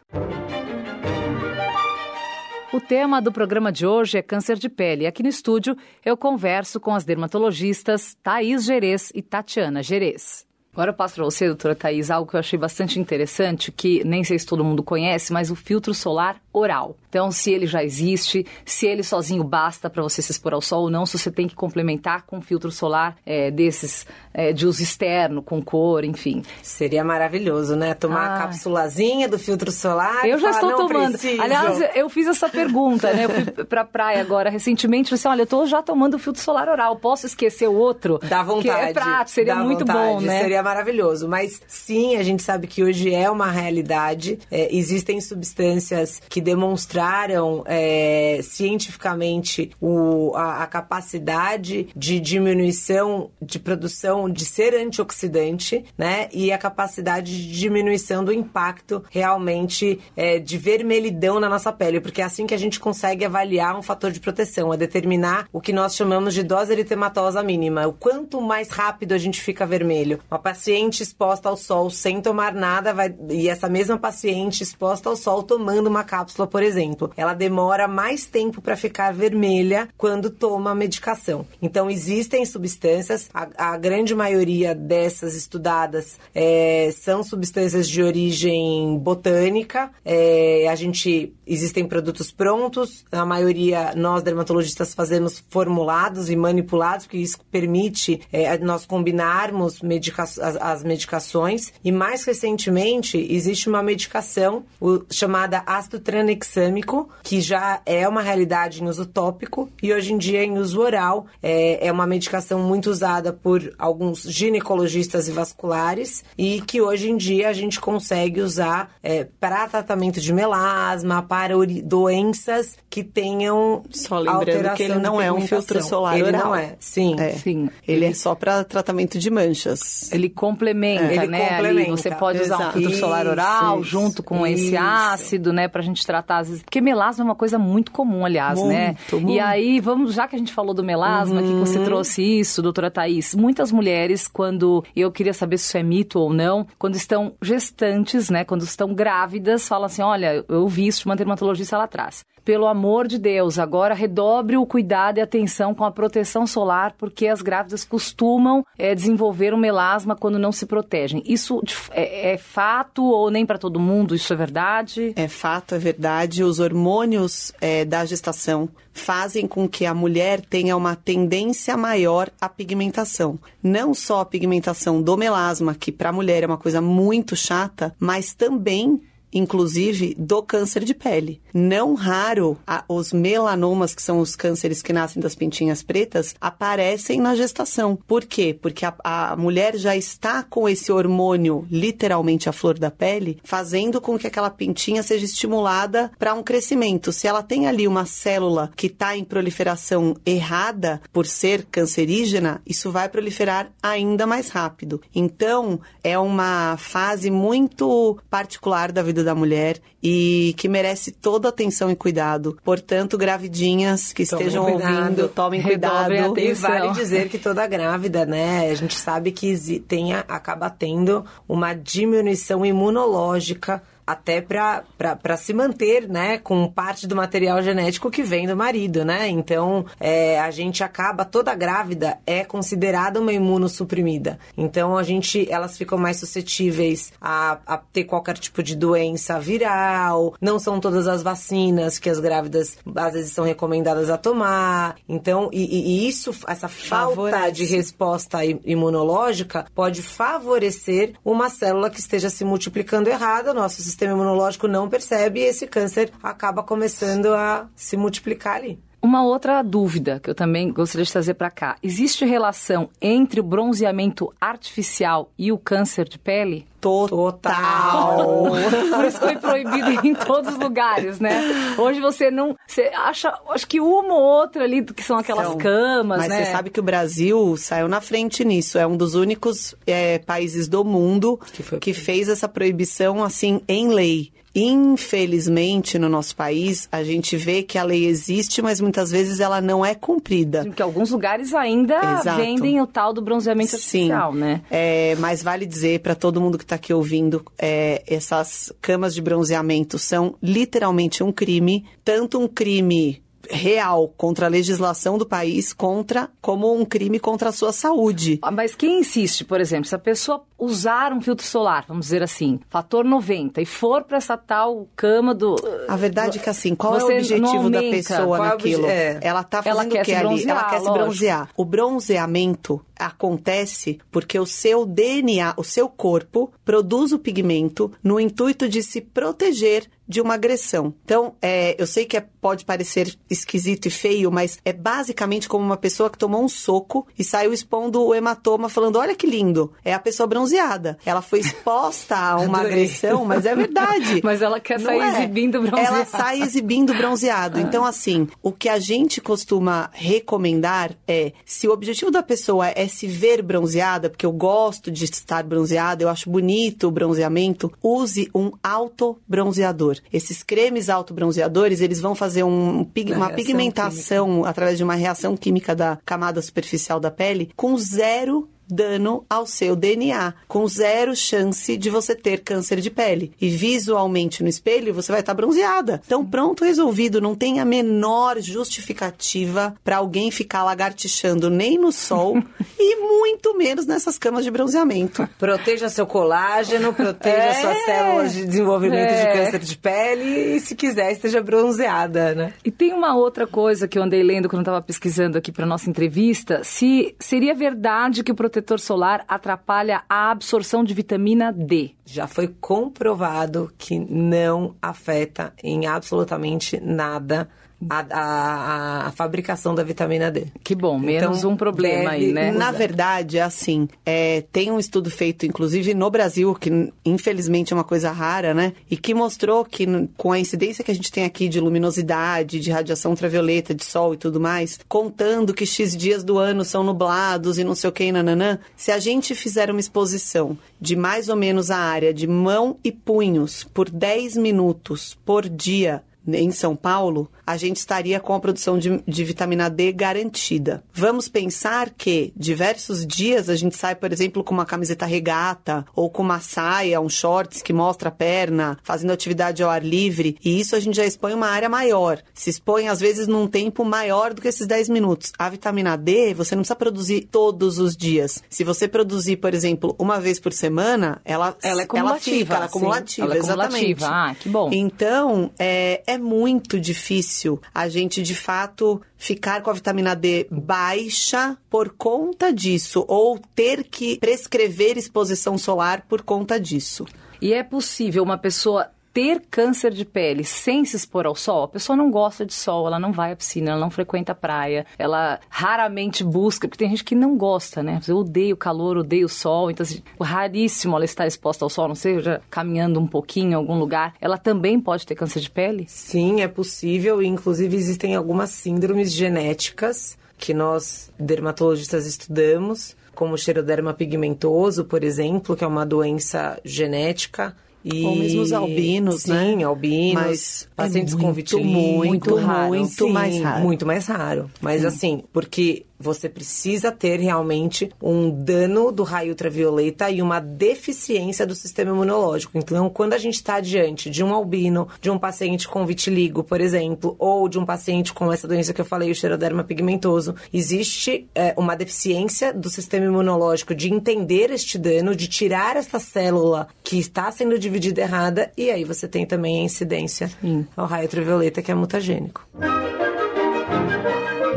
O 2.74 2.80
tema 2.80 3.22
do 3.22 3.34
programa 3.34 3.70
de 3.70 3.86
hoje 3.86 4.18
é 4.18 4.22
câncer 4.22 4.58
de 4.58 4.70
pele. 4.70 5.06
Aqui 5.06 5.22
no 5.22 5.28
estúdio 5.28 5.76
eu 6.06 6.16
converso 6.16 6.80
com 6.80 6.96
as 6.96 7.04
dermatologistas 7.04 8.16
Thaís 8.24 8.64
Gerês 8.64 9.12
e 9.14 9.22
Tatiana 9.22 9.84
Gerês. 9.84 10.48
Agora 10.74 10.92
eu 10.92 10.96
passo 10.96 11.16
para 11.16 11.26
você, 11.26 11.48
doutora 11.48 11.76
Thais, 11.76 12.10
algo 12.10 12.30
que 12.30 12.36
eu 12.38 12.40
achei 12.40 12.58
bastante 12.58 12.98
interessante, 12.98 13.72
que 13.72 14.04
nem 14.06 14.24
sei 14.24 14.40
se 14.40 14.46
todo 14.46 14.64
mundo 14.64 14.82
conhece, 14.82 15.34
mas 15.34 15.52
o 15.52 15.56
filtro 15.56 15.94
solar 15.94 16.38
oral. 16.54 16.96
Então, 17.10 17.30
se 17.30 17.52
ele 17.52 17.66
já 17.66 17.84
existe, 17.84 18.46
se 18.66 18.88
ele 18.88 19.04
sozinho 19.04 19.44
basta 19.44 19.90
para 19.90 20.02
você 20.02 20.22
se 20.22 20.32
expor 20.32 20.54
ao 20.54 20.62
sol 20.62 20.84
ou 20.84 20.90
não, 20.90 21.06
se 21.06 21.18
você 21.18 21.30
tem 21.30 21.46
que 21.46 21.56
complementar 21.56 22.26
com 22.26 22.40
filtro 22.42 22.72
solar 22.72 23.18
é, 23.26 23.52
desses 23.52 24.08
é, 24.34 24.54
de 24.54 24.66
uso 24.66 24.82
externo, 24.82 25.42
com 25.42 25.62
cor, 25.62 26.06
enfim. 26.06 26.42
Seria 26.64 27.04
maravilhoso, 27.04 27.76
né? 27.76 27.94
Tomar 27.94 28.30
ah. 28.30 28.36
a 28.36 28.38
capsulazinha 28.40 29.28
do 29.28 29.38
filtro 29.38 29.72
solar. 29.72 30.26
Eu 30.26 30.40
já 30.40 30.54
falar, 30.54 30.72
estou 30.72 30.88
tomando. 30.88 31.12
Preciso. 31.12 31.42
Aliás, 31.42 31.84
eu 31.96 32.08
fiz 32.08 32.28
essa 32.28 32.48
pergunta, 32.48 33.12
né? 33.12 33.26
Eu 33.26 33.30
fui 33.30 33.44
pra 33.66 33.84
praia 33.84 34.22
agora 34.22 34.50
recentemente, 34.50 35.10
falei 35.10 35.20
assim: 35.20 35.28
olha, 35.28 35.42
eu 35.42 35.44
estou 35.44 35.66
já 35.66 35.82
tomando 35.82 36.14
o 36.14 36.20
filtro 36.20 36.42
solar 36.42 36.70
oral, 36.70 36.96
posso 36.96 37.26
esquecer 37.26 37.68
o 37.68 37.74
outro? 37.74 38.20
Dá 38.24 38.42
vontade. 38.42 38.64
Que 38.64 38.70
é 38.70 38.94
prático, 38.94 39.32
seria 39.32 39.56
muito 39.58 39.80
vontade, 39.80 40.00
bom, 40.00 40.22
né? 40.22 40.40
Seria 40.40 40.61
maravilhoso. 40.62 41.28
Mas 41.28 41.62
sim, 41.68 42.16
a 42.16 42.24
gente 42.24 42.44
sabe 42.44 42.68
que 42.68 42.84
hoje 42.84 43.14
é 43.14 43.30
uma 43.30 43.52
realidade. 43.52 44.40
É, 44.50 44.74
existem 44.76 45.20
substâncias 45.22 46.22
que 46.30 46.42
demonstraram 46.42 47.64
é, 47.66 48.40
cientificamente 48.44 49.72
o, 49.80 50.34
a, 50.36 50.64
a 50.64 50.68
capacidade 50.68 51.90
de 51.96 52.20
diminuição 52.20 53.30
de 53.42 53.60
produção 53.60 54.30
de 54.30 54.46
ser 54.46 54.74
antioxidante, 54.76 55.86
né? 55.98 56.30
E 56.32 56.52
a 56.52 56.58
capacidade 56.58 57.32
de 57.32 57.60
diminuição 57.60 58.24
do 58.24 58.32
impacto 58.32 59.04
realmente 59.10 60.00
é, 60.16 60.40
de 60.40 60.58
vermelhidão 60.58 61.40
na 61.40 61.50
nossa 61.50 61.72
pele, 61.72 62.00
porque 62.00 62.22
é 62.22 62.26
assim 62.26 62.46
que 62.46 62.54
a 62.54 62.58
gente 62.58 62.80
consegue 62.80 63.26
avaliar 63.26 63.78
um 63.78 63.82
fator 63.82 64.12
de 64.12 64.20
proteção, 64.20 64.74
é 64.74 64.78
determinar 64.78 65.48
o 65.52 65.62
que 65.62 65.74
nós 65.74 65.96
chamamos 65.96 66.34
de 66.34 66.44
dose 66.44 66.72
eritematosa 66.72 67.44
mínima, 67.44 67.88
o 67.88 67.94
quanto 67.94 68.42
mais 68.42 68.70
rápido 68.70 69.14
a 69.14 69.18
gente 69.18 69.42
fica 69.42 69.66
vermelho. 69.66 70.20
Uma 70.30 70.40
paciente 70.52 71.02
exposta 71.02 71.48
ao 71.48 71.56
sol 71.56 71.90
sem 71.90 72.22
tomar 72.22 72.54
nada 72.54 72.94
vai 72.94 73.14
e 73.30 73.48
essa 73.48 73.70
mesma 73.70 73.98
paciente 73.98 74.64
exposta 74.64 75.08
ao 75.08 75.16
sol 75.16 75.44
tomando 75.44 75.88
uma 75.88 76.04
cápsula, 76.04 76.46
por 76.46 76.62
exemplo, 76.62 77.12
ela 77.16 77.34
demora 77.34 77.88
mais 77.88 78.26
tempo 78.26 78.62
para 78.62 78.76
ficar 78.76 79.14
vermelha 79.14 79.88
quando 79.98 80.30
toma 80.30 80.72
a 80.72 80.76
medicação. 80.76 81.46
Então 81.62 81.90
existem 81.90 82.46
substâncias, 82.46 83.30
a, 83.34 83.72
a 83.74 83.78
grande 83.78 84.14
maioria 84.14 84.76
dessas 84.76 85.36
estudadas 85.36 86.20
é, 86.36 86.90
são 87.00 87.24
substâncias 87.24 87.88
de 87.88 88.04
origem 88.04 88.98
botânica. 88.98 89.90
É, 90.04 90.68
a 90.70 90.76
gente 90.76 91.34
existem 91.48 91.86
produtos 91.86 92.32
prontos. 92.32 93.06
A 93.12 93.26
maioria 93.26 93.94
nós 93.96 94.22
dermatologistas 94.22 94.94
fazemos 94.94 95.44
formulados 95.50 96.30
e 96.30 96.36
manipulados, 96.36 97.06
porque 97.06 97.18
isso 97.18 97.38
permite 97.50 98.22
é, 98.32 98.58
nós 98.58 98.86
combinarmos 98.86 99.82
medica 99.82 100.26
as, 100.42 100.56
as, 100.58 100.84
medicações. 100.84 101.74
E 101.84 101.92
mais 101.92 102.24
recentemente 102.24 103.18
existe 103.30 103.70
uma 103.70 103.84
medicação 103.84 104.64
o, 104.80 105.04
chamada 105.10 105.64
ácido 105.66 106.00
tranexâmico, 106.00 107.10
que 107.24 107.40
já 107.42 107.82
é 107.86 108.08
uma 108.08 108.22
realidade 108.22 108.84
em 108.84 108.88
uso 108.88 109.06
tópico 109.06 109.70
e 109.82 109.94
hoje 109.94 110.14
em 110.14 110.18
dia 110.18 110.44
em 110.44 110.58
uso 110.58 110.82
oral. 110.82 111.26
É, 111.42 111.88
é 111.88 111.92
uma 111.92 112.08
medicação 112.08 112.60
muito 112.60 112.90
usada 112.90 113.32
por 113.32 113.74
alguns 113.78 114.24
ginecologistas 114.24 115.28
e 115.28 115.32
vasculares 115.32 116.24
e 116.38 116.62
que 116.62 116.82
hoje 116.82 117.10
em 117.10 117.18
dia 117.18 117.50
a 117.50 117.54
gente 117.54 117.80
consegue 117.80 118.42
usar 118.42 118.92
é, 119.04 119.28
para 119.40 119.68
tratamento 119.68 120.20
de 120.20 120.34
melasma, 120.34 121.22
para 121.22 121.54
doenças 121.84 122.78
que 122.90 123.04
tenham 123.04 123.84
Só 123.90 124.20
lembrando 124.20 124.76
que 124.76 124.84
ele 124.84 125.00
não 125.00 125.22
é 125.22 125.32
um 125.32 125.42
filtro 125.42 125.82
solar 125.84 126.18
ele 126.18 126.28
oral. 126.28 126.46
não 126.46 126.56
é, 126.56 126.76
sim. 126.80 127.16
É. 127.20 127.32
sim. 127.32 127.70
Ele, 127.88 128.06
é 128.06 128.14
só 128.14 128.36
para 128.36 128.64
tratamento 128.64 129.18
de 129.20 129.30
manchas. 129.30 130.12
Ele 130.12 130.30
complementa, 130.32 131.04
é. 131.14 131.28
né? 131.28 131.50
Complementa. 131.50 131.82
Ali 131.82 131.90
você 131.90 132.12
pode 132.12 132.42
usar 132.42 132.70
um 132.70 132.72
filtro 132.72 132.98
solar 132.98 133.28
oral 133.28 133.82
isso, 133.82 133.90
junto 133.90 134.24
com 134.24 134.46
isso. 134.48 134.66
esse 134.66 134.78
ácido, 134.78 135.54
né, 135.54 135.68
pra 135.68 135.82
gente 135.82 136.06
tratar 136.06 136.40
às 136.40 136.48
vezes, 136.48 136.64
porque 136.64 136.82
melasma 136.82 137.24
é 137.24 137.26
uma 137.26 137.36
coisa 137.36 137.60
muito 137.60 137.92
comum, 137.92 138.26
aliás, 138.26 138.62
né? 138.64 138.88
muito, 138.88 139.16
né? 139.16 139.22
Muito. 139.22 139.32
E 139.32 139.40
aí, 139.40 139.80
vamos, 139.80 140.14
já 140.14 140.28
que 140.28 140.36
a 140.36 140.40
gente 140.40 140.54
falou 140.54 140.74
do 140.74 140.84
melasma, 140.84 141.42
uhum. 141.42 141.48
que 141.48 141.70
você 141.70 141.80
trouxe 141.84 142.40
isso, 142.40 142.62
doutora 142.62 142.90
Thaís, 142.90 143.36
muitas 143.36 143.72
mulheres 143.72 143.92
mulheres 143.92 144.28
quando 144.28 144.84
eu 144.96 145.12
queria 145.12 145.34
saber 145.34 145.58
se 145.58 145.66
isso 145.66 145.78
é 145.78 145.84
mito 145.84 146.20
ou 146.20 146.34
não, 146.34 146.66
quando 146.78 146.96
estão 146.96 147.34
gestantes, 147.42 148.30
né, 148.30 148.44
quando 148.44 148.62
estão 148.62 148.94
grávidas, 148.94 149.68
falam 149.68 149.86
assim: 149.86 150.02
"Olha, 150.02 150.46
eu 150.48 150.68
vi 150.68 150.88
isso 150.88 151.02
de 151.02 151.06
uma 151.08 151.16
dermatologista 151.16 151.78
lá 151.78 151.84
atrás 151.86 152.24
pelo 152.44 152.68
amor 152.68 153.08
de 153.08 153.18
Deus, 153.18 153.60
agora 153.60 153.94
redobre 153.94 154.58
o 154.58 154.66
cuidado 154.66 155.18
e 155.18 155.22
atenção 155.22 155.74
com 155.74 155.84
a 155.84 155.92
proteção 155.92 156.48
solar, 156.48 156.94
porque 156.98 157.28
as 157.28 157.42
grávidas 157.42 157.84
costumam 157.84 158.66
é, 158.78 158.96
desenvolver 158.96 159.54
um 159.54 159.58
melasma 159.58 160.16
quando 160.22 160.38
não 160.38 160.52
se 160.52 160.68
protegem. 160.68 161.24
Isso 161.26 161.64
é, 161.90 162.34
é 162.34 162.38
fato 162.38 163.04
ou 163.04 163.32
nem 163.32 163.44
para 163.44 163.58
todo 163.58 163.80
mundo? 163.80 164.14
Isso 164.14 164.32
é 164.32 164.36
verdade? 164.36 165.14
É 165.16 165.28
fato, 165.28 165.74
é 165.74 165.80
verdade. 165.80 166.44
Os 166.44 166.60
hormônios 166.60 167.52
é, 167.60 167.84
da 167.84 168.06
gestação 168.06 168.70
fazem 168.94 169.48
com 169.48 169.68
que 169.68 169.84
a 169.84 169.96
mulher 169.96 170.42
tenha 170.42 170.78
uma 170.78 170.96
tendência 170.96 171.76
maior 171.76 172.30
à 172.40 172.48
pigmentação. 172.48 173.40
Não 173.64 173.96
só 173.96 174.20
a 174.20 174.26
pigmentação 174.26 175.02
do 175.02 175.18
melasma, 175.18 175.74
que 175.74 175.92
para 175.92 176.10
a 176.10 176.14
mulher 176.14 176.44
é 176.44 176.46
uma 176.46 176.58
coisa 176.58 176.80
muito 176.80 177.36
chata, 177.36 177.96
mas 178.00 178.36
também 178.36 179.02
inclusive 179.34 180.16
do 180.18 180.42
câncer 180.42 180.84
de 180.84 180.94
pele. 180.94 181.42
Não 181.54 181.94
raro, 181.94 182.58
a, 182.66 182.84
os 182.88 183.14
melanomas, 183.14 183.94
que 183.96 184.02
são 184.02 184.20
os 184.20 184.36
cânceres 184.36 184.82
que 184.82 184.94
nascem 184.94 185.22
das 185.22 185.36
pintinhas 185.36 185.84
pretas, 185.84 186.36
aparecem 186.40 187.20
na 187.20 187.36
gestação. 187.36 187.98
Por 188.08 188.26
quê? 188.26 188.58
Porque 188.60 188.86
a, 188.86 188.94
a 189.04 189.36
mulher 189.36 189.76
já 189.78 189.96
está 189.96 190.44
com 190.44 190.68
esse 190.68 190.92
hormônio, 190.92 191.66
literalmente 191.70 192.50
a 192.50 192.54
flor 192.54 192.78
da 192.78 192.92
pele, 192.92 193.40
fazendo 193.44 194.02
com 194.02 194.18
que 194.18 194.28
aquela 194.28 194.50
pintinha 194.50 195.04
seja 195.04 195.26
estimulada 195.26 196.12
para 196.18 196.34
um 196.34 196.44
crescimento. 196.44 197.12
Se 197.12 197.28
ela 197.28 197.44
tem 197.44 197.68
ali 197.68 197.88
uma 197.88 198.06
célula 198.06 198.72
que 198.76 198.88
está 198.88 199.16
em 199.16 199.24
proliferação 199.24 200.16
errada 200.26 201.02
por 201.12 201.26
ser 201.26 201.66
cancerígena, 201.66 202.62
isso 202.66 202.92
vai 202.92 203.10
proliferar 203.10 203.72
ainda 203.82 204.26
mais 204.26 204.50
rápido. 204.50 205.02
Então, 205.14 205.80
é 206.04 206.18
uma 206.18 206.76
fase 206.78 207.30
muito 207.30 208.18
particular 208.30 208.92
da 208.92 209.02
vida 209.02 209.21
da 209.24 209.36
mulher 209.36 209.80
e 210.02 210.54
que 210.58 210.68
merece 210.68 211.12
toda 211.12 211.50
atenção 211.50 211.92
e 211.92 211.96
cuidado. 211.96 212.58
Portanto, 212.64 213.18
gravidinhas 213.18 214.12
que 214.12 214.26
tomem 214.26 214.48
estejam 214.48 214.66
cuidado. 214.66 215.02
ouvindo, 215.04 215.28
tomem 215.30 215.62
cuidado. 215.62 216.40
E 216.40 216.54
vale 216.54 216.92
dizer 216.94 217.30
que 217.30 217.38
toda 217.38 217.68
grávida, 217.68 218.26
né, 218.26 218.70
a 218.70 218.76
gente 218.76 218.96
sabe 218.96 219.32
que 219.32 219.80
tenha, 219.88 220.26
acaba 220.28 220.70
tendo 220.70 221.26
uma 221.48 221.74
diminuição 221.74 222.66
imunológica 222.66 223.82
até 224.06 224.42
para 224.42 225.38
se 225.38 225.54
manter, 225.54 226.08
né, 226.08 226.38
com 226.38 226.68
parte 226.68 227.08
do 227.08 227.16
material 227.16 227.62
genético 227.62 228.12
que 228.12 228.24
vem 228.24 228.48
do 228.48 228.56
marido, 228.56 229.06
né? 229.06 229.28
Então, 229.28 229.86
é, 230.00 230.40
a 230.40 230.52
gente 230.52 230.84
acaba, 230.84 231.26
toda 231.26 231.56
grávida 231.56 232.20
é 232.26 232.44
considerada 232.44 233.20
uma 233.20 233.34
imunossuprimida. 233.34 234.40
Então, 234.58 234.98
a 234.98 235.04
gente, 235.04 235.50
elas 235.52 235.78
ficam 235.78 235.98
mais 235.98 236.18
suscetíveis 236.18 237.14
a, 237.22 237.58
a 237.66 237.78
ter 237.78 238.06
qualquer 238.06 238.38
tipo 238.38 238.62
de 238.64 238.76
doença 238.76 239.40
viral, 239.40 240.34
não 240.42 240.60
são 240.60 240.80
todas 240.80 241.08
as 241.08 241.22
vacinas 241.22 242.00
que 242.00 242.10
as 242.10 242.20
grávidas 242.20 242.78
às 242.96 243.14
vezes 243.14 243.32
são 243.32 243.46
recomendadas 243.46 244.10
a 244.10 244.18
tomar. 244.18 244.96
Então, 245.08 245.50
e, 245.52 245.64
e 245.64 246.08
isso, 246.08 246.34
essa 246.48 246.68
falta 246.68 247.16
Favorece. 247.16 247.52
de 247.52 247.66
resposta 247.66 248.40
imunológica 248.46 249.66
pode 249.74 250.02
favorecer 250.02 251.14
uma 251.24 251.50
célula 251.50 251.90
que 251.90 252.00
esteja 252.00 252.30
se 252.30 252.44
multiplicando 252.44 253.10
errada, 253.10 253.54
nosso 253.54 253.82
sistema 253.92 254.14
imunológico 254.14 254.68
não 254.68 254.90
percebe 254.90 255.42
e 255.42 255.44
esse 255.44 255.68
câncer 255.68 256.12
acaba 256.24 256.64
começando 256.64 257.28
a 257.34 257.68
se 257.76 257.96
multiplicar 257.96 258.56
ali. 258.56 258.80
Uma 259.02 259.24
outra 259.24 259.64
dúvida 259.64 260.20
que 260.20 260.30
eu 260.30 260.36
também 260.36 260.72
gostaria 260.72 261.04
de 261.04 261.12
trazer 261.12 261.34
para 261.34 261.50
cá: 261.50 261.76
existe 261.82 262.24
relação 262.24 262.90
entre 263.02 263.40
o 263.40 263.44
bronzeamento 263.44 264.32
artificial 264.40 265.32
e 265.38 265.52
o 265.52 265.58
câncer 265.58 266.08
de 266.08 266.20
pele? 266.20 266.68
Total. 266.80 268.46
Por 268.90 269.06
isso 269.06 269.20
foi 269.20 269.38
proibido 269.38 270.08
em 270.08 270.16
todos 270.16 270.54
os 270.54 270.60
lugares, 270.60 271.20
né? 271.20 271.40
Hoje 271.78 272.00
você 272.00 272.32
não. 272.32 272.56
Você 272.68 272.92
acha, 272.96 273.34
acho 273.50 273.68
que 273.68 273.80
uma 273.80 274.14
ou 274.16 274.22
outra 274.22 274.64
ali, 274.64 274.84
que 274.84 275.04
são 275.04 275.18
aquelas 275.18 275.48
são. 275.48 275.58
camas, 275.58 276.20
Mas 276.20 276.28
né? 276.30 276.46
você 276.46 276.52
sabe 276.52 276.70
que 276.70 276.80
o 276.80 276.84
Brasil 276.84 277.56
saiu 277.58 277.88
na 277.88 278.02
frente 278.02 278.44
nisso. 278.44 278.78
É 278.80 278.86
um 278.86 278.98
dos 278.98 279.14
únicos 279.14 279.76
é, 279.86 280.18
países 280.20 280.68
do 280.68 280.84
mundo 280.84 281.40
que, 281.54 281.80
que 281.80 281.94
fez 281.94 282.28
essa 282.30 282.48
proibição, 282.48 283.24
assim, 283.24 283.62
em 283.68 283.90
lei. 283.90 284.32
Infelizmente, 284.54 285.98
no 285.98 286.10
nosso 286.10 286.36
país, 286.36 286.88
a 286.92 287.04
gente 287.04 287.38
vê 287.38 287.64
que 287.64 287.78
a 287.78 287.84
lei 287.84 288.06
existe, 288.06 288.62
mas 288.62 288.82
muitas 288.82 289.10
vezes 289.10 289.40
ela 289.40 289.62
não 289.62 289.86
é 289.86 289.96
cumprida. 289.96 290.64
Porque 290.66 290.82
alguns 290.82 291.12
lugares 291.12 291.54
ainda 291.54 291.96
Exato. 292.20 292.38
vendem 292.38 292.82
o 292.82 292.88
tal 292.88 293.14
do 293.14 293.22
bronzeamento 293.22 293.76
artificial, 293.76 294.34
Sim. 294.34 294.40
né? 294.40 294.62
É, 294.70 295.16
mas 295.20 295.42
vale 295.42 295.66
dizer 295.66 296.02
para 296.02 296.16
todo 296.16 296.42
mundo 296.42 296.58
que 296.58 296.64
está 296.64 296.76
aqui 296.76 296.94
ouvindo, 296.94 297.44
é, 297.58 298.04
essas 298.06 298.74
camas 298.82 299.16
de 299.16 299.22
bronzeamento 299.22 299.98
são 299.98 300.36
literalmente 300.42 301.24
um 301.24 301.32
crime, 301.32 301.86
tanto 302.04 302.40
um 302.40 302.48
crime 302.48 303.22
real 303.52 304.14
contra 304.18 304.46
a 304.46 304.50
legislação 304.50 305.18
do 305.18 305.26
país, 305.26 305.74
contra 305.74 306.30
como 306.42 306.74
um 306.74 306.86
crime 306.86 307.20
contra 307.20 307.50
a 307.50 307.52
sua 307.52 307.72
saúde. 307.72 308.40
Ah, 308.42 308.52
mas 308.52 308.76
quem 308.76 309.00
insiste, 309.00 309.44
por 309.44 309.60
exemplo, 309.60 309.86
se 309.86 309.96
a 309.96 310.00
pessoa 310.00 310.44
usar 310.58 311.12
um 311.12 311.22
filtro 311.22 311.46
solar, 311.46 311.86
vamos 311.88 312.06
dizer 312.06 312.22
assim, 312.22 312.60
fator 312.70 313.04
90 313.04 313.62
e 313.62 313.66
for 313.66 314.04
para 314.04 314.18
essa 314.18 314.38
tal 314.38 314.88
cama 314.96 315.34
do 315.34 315.56
A 315.88 315.96
verdade 315.96 316.38
é 316.38 316.42
que 316.42 316.50
assim, 316.50 316.76
qual 316.76 316.98
é 317.00 317.04
o 317.04 317.18
objetivo 317.18 317.70
da 317.70 317.80
pessoa 317.80 318.38
qual 318.38 318.46
é 318.46 318.50
naquilo? 318.50 318.86
É. 318.86 319.20
Ela 319.22 319.44
tá 319.44 319.64
fazendo 319.64 319.96
ela 319.96 320.02
o 320.02 320.06
que 320.06 320.14
ali? 320.14 320.50
Ela 320.50 320.64
quer 320.66 320.80
lógico. 320.80 320.94
se 320.94 321.00
bronzear. 321.00 321.50
O 321.58 321.66
bronzeamento 321.66 322.82
acontece 323.06 324.00
porque 324.12 324.40
o 324.40 324.46
seu 324.46 324.86
DNA, 324.86 325.54
o 325.58 325.64
seu 325.64 325.88
corpo 325.90 326.52
produz 326.64 327.12
o 327.12 327.20
pigmento 327.20 327.92
no 328.04 328.20
intuito 328.20 328.68
de 328.68 328.82
se 328.84 329.02
proteger 329.02 329.90
de 330.12 330.20
uma 330.20 330.34
agressão. 330.34 330.94
Então, 331.06 331.36
é, 331.42 331.82
eu 331.82 331.88
sei 331.88 332.06
que 332.06 332.18
é, 332.18 332.26
pode 332.42 332.66
parecer 332.66 333.16
esquisito 333.30 333.86
e 333.86 333.90
feio, 333.90 334.30
mas 334.30 334.60
é 334.66 334.74
basicamente 334.74 335.48
como 335.48 335.64
uma 335.64 335.78
pessoa 335.78 336.10
que 336.10 336.18
tomou 336.18 336.44
um 336.44 336.50
soco 336.50 337.08
e 337.18 337.24
saiu 337.24 337.54
expondo 337.54 338.06
o 338.06 338.14
hematoma, 338.14 338.68
falando: 338.68 338.98
olha 338.98 339.16
que 339.16 339.26
lindo. 339.26 339.72
É 339.86 339.94
a 339.94 340.00
pessoa 340.00 340.28
bronzeada. 340.28 340.98
Ela 341.06 341.22
foi 341.22 341.40
exposta 341.40 342.18
a 342.18 342.36
uma 342.38 342.60
agressão, 342.60 343.24
mas 343.24 343.46
é 343.46 343.56
verdade. 343.56 344.20
mas 344.24 344.42
ela 344.42 344.60
quer 344.60 344.82
sair 344.82 345.00
é. 345.00 345.08
exibindo 345.08 345.62
bronzeado. 345.62 345.96
Ela 345.96 346.06
sai 346.06 346.42
exibindo 346.42 346.94
bronzeado. 346.94 347.60
Ah. 347.60 347.62
Então, 347.62 347.86
assim, 347.86 348.28
o 348.44 348.52
que 348.52 348.68
a 348.68 348.80
gente 348.80 349.22
costuma 349.22 349.90
recomendar 349.94 350.92
é: 351.08 351.32
se 351.46 351.70
o 351.70 351.72
objetivo 351.72 352.12
da 352.12 352.22
pessoa 352.22 352.68
é 352.68 352.88
se 352.92 353.08
ver 353.08 353.42
bronzeada, 353.42 354.10
porque 354.10 354.26
eu 354.26 354.32
gosto 354.32 354.92
de 354.92 355.06
estar 355.06 355.44
bronzeada, 355.44 356.04
eu 356.04 356.10
acho 356.10 356.30
bonito 356.30 356.88
o 356.88 356.92
bronzeamento, 356.92 357.72
use 357.82 358.30
um 358.36 358.52
autobronzeador. 358.64 359.98
Esses 360.12 360.44
cremes 360.44 360.90
autobronzeadores, 360.90 361.82
eles 361.82 362.00
vão 362.00 362.14
fazer 362.14 362.44
um, 362.44 362.86
uma 363.16 363.30
pigmentação 363.30 364.28
química. 364.28 364.50
através 364.50 364.78
de 364.78 364.84
uma 364.84 364.96
reação 364.96 365.36
química 365.36 365.76
da 365.76 365.98
camada 366.06 366.42
superficial 366.42 367.00
da 367.00 367.10
pele 367.10 367.50
com 367.56 367.78
zero 367.78 368.48
dano 368.72 369.26
ao 369.30 369.46
seu 369.46 369.76
DNA, 369.76 370.34
com 370.48 370.68
zero 370.68 371.16
chance 371.16 371.78
de 371.78 371.90
você 371.90 372.16
ter 372.16 372.40
câncer 372.40 372.80
de 372.80 372.90
pele. 372.90 373.34
E 373.40 373.50
visualmente 373.50 374.42
no 374.42 374.50
espelho 374.50 374.94
você 374.94 375.12
vai 375.12 375.22
estar 375.22 375.34
bronzeada. 375.34 376.02
Então, 376.06 376.26
pronto, 376.26 376.64
resolvido. 376.64 377.22
Não 377.22 377.36
tem 377.36 377.60
a 377.60 377.66
menor 377.66 378.40
justificativa 378.40 379.76
para 379.84 379.98
alguém 379.98 380.32
ficar 380.32 380.64
lagartixando 380.64 381.50
nem 381.50 381.78
no 381.78 381.92
sol 381.92 382.38
e 382.80 382.96
muito 382.96 383.58
menos 383.58 383.86
nessas 383.86 384.18
camas 384.18 384.44
de 384.44 384.52
bronzeamento. 384.52 385.28
Proteja 385.38 385.90
seu 385.90 386.06
colágeno, 386.06 386.94
proteja 386.94 387.36
é, 387.36 387.54
suas 387.54 387.86
células 387.86 388.34
de 388.34 388.46
desenvolvimento 388.46 389.10
é. 389.10 389.26
de 389.26 389.40
câncer 389.40 389.60
de 389.60 389.78
pele 389.78 390.56
e, 390.56 390.60
se 390.60 390.76
quiser, 390.76 391.12
esteja 391.12 391.42
bronzeada, 391.42 392.34
né? 392.34 392.54
E 392.64 392.72
tem 392.72 392.94
uma 392.94 393.16
outra 393.16 393.46
coisa 393.46 393.88
que 393.88 393.98
eu 393.98 394.04
andei 394.04 394.24
lendo 394.24 394.50
quando 394.50 394.62
estava 394.62 394.82
pesquisando 394.82 395.38
aqui 395.38 395.52
para 395.52 395.66
nossa 395.66 395.90
entrevista, 395.90 396.64
se 396.64 397.16
seria 397.20 397.54
verdade 397.54 398.24
que 398.24 398.32
o 398.32 398.36
protetor 398.36 398.61
protetor 398.62 398.80
solar 398.80 399.26
atrapalha 399.28 400.04
a 400.08 400.32
absorção 400.32 400.84
de 400.84 400.94
vitamina 400.94 401.52
D. 401.52 401.92
Já 402.06 402.28
foi 402.28 402.48
comprovado 402.48 403.74
que 403.78 404.00
não 404.00 404.76
afeta 404.82 405.54
em 405.64 405.88
absolutamente 405.88 406.80
nada 406.80 407.50
a, 407.90 408.06
a, 408.12 409.08
a, 409.08 409.12
fabricação 409.12 409.74
da 409.74 409.84
vitamina 409.84 410.30
D. 410.32 410.48
Que 410.64 410.76
bom, 410.76 411.00
menos 411.00 411.40
então, 411.40 411.52
um 411.52 411.56
problema 411.56 412.12
aí, 412.12 412.32
né? 412.32 412.52
Na 412.52 412.72
verdade, 412.72 413.38
é 413.38 413.42
assim, 413.42 413.88
é, 414.06 414.44
tem 414.52 414.72
um 414.72 414.80
estudo 414.80 415.10
feito, 415.10 415.46
inclusive 415.46 415.94
no 415.94 416.10
Brasil, 416.10 416.54
que 416.56 416.92
infelizmente 417.06 417.74
é 417.74 417.76
uma 417.76 417.84
coisa 417.84 418.12
rara, 418.12 418.54
né? 418.54 418.74
E 418.90 418.98
que 418.98 419.14
mostrou 419.14 419.66
que 419.66 419.88
com 420.18 420.32
a 420.32 420.40
incidência 420.40 420.84
que 420.84 420.92
a 420.92 420.96
gente 420.96 421.12
tem 421.12 421.26
aqui 421.26 421.48
de 421.48 421.60
luminosidade, 421.60 422.60
de 422.60 422.72
radiação 422.72 423.12
ultravioleta, 423.12 423.74
de 423.74 423.84
sol 423.84 424.14
e 424.14 424.18
tudo 424.18 424.40
mais, 424.40 424.80
contando 424.88 425.54
que 425.54 425.66
X 425.66 425.96
dias 425.96 426.24
do 426.24 426.38
ano 426.38 426.64
são 426.64 426.84
nublados 426.84 427.58
e 427.58 427.64
não 427.64 427.76
sei 427.76 427.90
o 427.90 427.94
que, 427.94 428.12
nananã, 428.12 428.60
se 428.76 428.92
a 428.92 429.00
gente 429.00 429.34
fizer 429.34 429.70
uma 429.70 429.80
exposição 429.80 430.58
de 430.80 430.96
mais 430.96 431.30
ou 431.30 431.36
menos 431.36 431.72
a 431.72 431.78
área 431.78 432.14
de 432.14 432.28
mão 432.28 432.78
e 432.84 432.92
punhos 432.92 433.64
por 433.64 433.90
10 433.90 434.38
minutos 434.38 435.18
por 435.26 435.48
dia, 435.48 436.04
em 436.28 436.52
São 436.52 436.76
Paulo, 436.76 437.30
a 437.46 437.58
gente 437.58 437.78
estaria 437.78 438.20
com 438.20 438.34
a 438.34 438.40
produção 438.40 438.78
de, 438.78 439.02
de, 439.08 439.24
vitamina 439.24 439.70
D 439.70 439.92
garantida. 439.92 440.84
Vamos 440.94 441.28
pensar 441.28 441.90
que 441.90 442.32
diversos 442.36 443.06
dias 443.06 443.50
a 443.50 443.56
gente 443.56 443.76
sai, 443.76 443.96
por 443.96 444.12
exemplo, 444.12 444.44
com 444.44 444.54
uma 444.54 444.66
camiseta 444.66 445.06
regata 445.06 445.86
ou 445.96 446.10
com 446.10 446.22
uma 446.22 446.40
saia, 446.40 447.02
um 447.02 447.10
shorts 447.10 447.62
que 447.62 447.74
mostra 447.74 448.10
a 448.10 448.12
perna, 448.12 448.78
fazendo 448.84 449.12
atividade 449.12 449.64
ao 449.64 449.70
ar 449.70 449.84
livre, 449.84 450.38
e 450.44 450.60
isso 450.60 450.76
a 450.76 450.80
gente 450.80 450.96
já 450.96 451.06
expõe 451.06 451.34
uma 451.34 451.48
área 451.48 451.70
maior. 451.70 452.22
Se 452.34 452.50
expõe, 452.50 452.88
às 452.88 453.00
vezes, 453.00 453.28
num 453.28 453.48
tempo 453.48 453.84
maior 453.84 454.34
do 454.34 454.42
que 454.42 454.48
esses 454.48 454.68
10 454.68 454.90
minutos. 454.90 455.32
A 455.38 455.50
vitamina 455.50 455.98
D, 455.98 456.34
você 456.34 456.56
não 456.56 456.62
precisa 456.62 456.76
produzir 456.76 457.28
todos 457.32 457.80
os 457.80 457.96
dias. 457.96 458.44
Se 458.50 458.64
você 458.64 458.88
produzir, 458.88 459.38
por 459.38 459.54
exemplo, 459.54 459.96
uma 459.98 460.20
vez 460.20 460.40
por 460.40 460.54
semana, 460.54 461.22
ela, 461.26 461.56
ela, 461.64 461.82
é 461.82 461.88
ela 461.94 462.20
fica, 462.20 462.56
ela 462.56 462.66
é 462.66 462.68
acumulativa, 462.68 463.28
ela 463.28 463.36
é 463.36 463.40
exatamente. 463.40 464.04
Ah, 464.04 464.36
que 464.40 464.50
bom. 464.50 464.70
Então, 464.72 465.52
é, 465.58 466.02
é 466.12 466.18
muito 466.18 466.80
difícil 466.80 467.62
a 467.74 467.88
gente, 467.88 468.22
de 468.22 468.36
fato, 468.36 469.02
ficar 469.18 469.62
com 469.62 469.70
a 469.70 469.74
vitamina 469.74 470.16
D 470.16 470.48
baixa 470.52 471.58
por 471.70 471.90
conta 471.98 472.52
disso, 472.52 473.06
ou 473.08 473.40
ter 473.56 473.84
que 473.86 474.18
prescrever 474.18 474.98
exposição 474.98 475.58
solar 475.58 476.06
por 476.08 476.22
conta 476.22 476.60
disso. 476.60 477.06
E 477.42 477.54
é 477.54 477.64
possível 477.64 478.24
uma 478.24 478.38
pessoa 478.38 478.92
ter 479.14 479.42
câncer 479.50 479.92
de 479.92 480.06
pele 480.06 480.44
sem 480.44 480.86
se 480.86 480.96
expor 480.96 481.26
ao 481.26 481.36
sol, 481.36 481.64
a 481.64 481.68
pessoa 481.68 481.96
não 481.96 482.10
gosta 482.10 482.46
de 482.46 482.54
sol, 482.54 482.88
ela 482.88 483.00
não 483.00 483.12
vai 483.12 483.32
à 483.32 483.36
piscina, 483.36 483.72
ela 483.72 483.80
não 483.80 483.90
frequenta 483.90 484.32
a 484.32 484.36
praia, 484.36 484.86
ela 484.98 485.40
raramente 485.50 486.24
busca, 486.24 486.68
porque 486.68 486.84
tem 486.84 486.90
gente 486.90 487.04
que 487.04 487.16
não 487.16 487.38
gosta, 487.38 487.84
né? 487.84 488.00
Eu 488.08 488.18
odeio 488.18 488.56
o 488.56 488.58
calor, 488.58 488.98
odeio 488.98 489.26
o 489.26 489.30
sol, 489.30 489.70
então 489.70 489.84
assim, 489.84 490.02
raríssimo 490.20 490.96
ela 490.96 491.06
estar 491.06 491.28
exposta 491.28 491.66
ao 491.66 491.70
sol, 491.70 491.88
não 491.88 491.96
seja 491.96 492.42
caminhando 492.50 493.00
um 493.00 493.08
pouquinho 493.08 493.52
em 493.52 493.56
algum 493.56 493.78
lugar, 493.78 494.14
ela 494.22 494.38
também 494.38 494.80
pode 494.80 495.06
ter 495.06 495.16
câncer 495.16 495.40
de 495.40 495.50
pele? 495.50 495.86
Sim, 495.88 496.42
é 496.42 496.48
possível, 496.48 497.22
inclusive 497.22 497.76
existem 497.76 498.16
algumas 498.16 498.50
síndromes 498.52 499.12
genéticas 499.12 500.18
que 500.38 500.54
nós 500.54 501.12
dermatologistas 501.20 502.08
estudamos, 502.08 502.96
como 503.14 503.36
o 503.36 503.38
xeroderma 503.38 503.94
pigmentoso, 503.94 504.86
por 504.86 505.04
exemplo, 505.04 505.56
que 505.56 505.64
é 505.64 505.68
uma 505.68 505.86
doença 505.86 506.60
genética 506.64 507.56
e... 507.84 508.04
Ou 508.06 508.16
mesmo 508.16 508.42
os 508.42 508.52
albinos, 508.52 509.24
Sim, 509.24 509.32
né? 509.32 509.54
Sim, 509.54 509.64
albinos. 509.64 510.14
Mas 510.14 510.70
pacientes 510.76 511.14
é 511.14 511.18
muito, 511.18 511.28
com 511.28 511.34
vitiligo. 511.34 511.70
Muito, 511.70 512.08
muito, 512.08 512.36
raro. 512.36 512.68
muito 512.70 512.92
Sim, 512.92 513.12
mais 513.12 513.40
raro. 513.42 513.64
Muito 513.64 513.86
mais 513.86 514.06
raro. 514.08 514.52
Mas 514.62 514.82
Sim. 514.82 514.88
assim, 514.88 515.24
porque 515.34 515.86
você 516.02 516.28
precisa 516.28 516.92
ter 516.92 517.20
realmente 517.20 517.90
um 518.02 518.30
dano 518.30 518.92
do 518.92 519.04
raio 519.04 519.30
ultravioleta 519.30 520.10
e 520.10 520.22
uma 520.22 520.40
deficiência 520.40 521.46
do 521.46 521.56
sistema 521.56 521.92
imunológico. 521.92 522.58
Então, 522.58 522.90
quando 522.90 523.14
a 523.14 523.18
gente 523.18 523.36
está 523.36 523.60
diante 523.60 524.10
de 524.10 524.24
um 524.24 524.34
albino, 524.34 524.88
de 525.00 525.10
um 525.10 525.18
paciente 525.18 525.68
com 525.68 525.86
vitiligo, 525.86 526.44
por 526.44 526.60
exemplo, 526.60 527.16
ou 527.20 527.48
de 527.48 527.60
um 527.60 527.66
paciente 527.66 528.14
com 528.14 528.32
essa 528.32 528.48
doença 528.48 528.74
que 528.74 528.82
eu 528.82 528.86
falei, 528.86 529.12
o 529.12 529.16
xeroderma 529.16 529.64
pigmentoso, 529.64 530.36
existe 530.54 531.28
é, 531.36 531.54
uma 531.58 531.76
deficiência 531.76 532.54
do 532.54 532.70
sistema 532.70 533.06
imunológico 533.06 533.76
de 533.76 533.94
entender 533.94 534.52
este 534.52 534.78
dano, 534.78 535.16
de 535.16 535.28
tirar 535.28 535.76
essa 535.76 536.00
célula 536.00 536.68
que 536.84 536.98
está 536.98 537.32
sendo 537.32 537.58
dividida 537.60 538.02
errada, 538.02 538.52
e 538.58 538.72
aí 538.72 538.84
você 538.84 539.08
tem 539.08 539.26
também 539.26 539.62
a 539.62 539.64
incidência 539.64 540.32
hum. 540.44 540.66
ao 540.76 540.86
raio 540.86 541.04
ultravioleta, 541.04 541.62
que 541.62 541.72
é 541.72 541.76
mutagênico. 541.76 542.48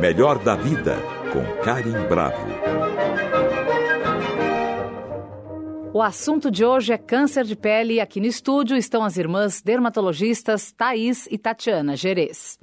Melhor 0.01 0.39
da 0.39 0.55
vida 0.55 0.99
com 1.35 1.65
Karim 1.65 1.91
Bravo. 2.09 2.47
O 5.93 6.01
assunto 6.01 6.49
de 6.49 6.65
hoje 6.65 6.93
é 6.93 6.99
câncer 6.99 7.45
de 7.45 7.57
pele. 7.57 8.01
Aqui 8.01 8.21
no 8.21 8.27
estúdio 8.27 8.77
estão 8.77 9.03
as 9.03 9.17
irmãs 9.17 9.61
dermatologistas 9.61 10.71
Thaís 10.71 11.27
e 11.29 11.37
Tatiana 11.37 11.97
Gerês. 11.97 12.57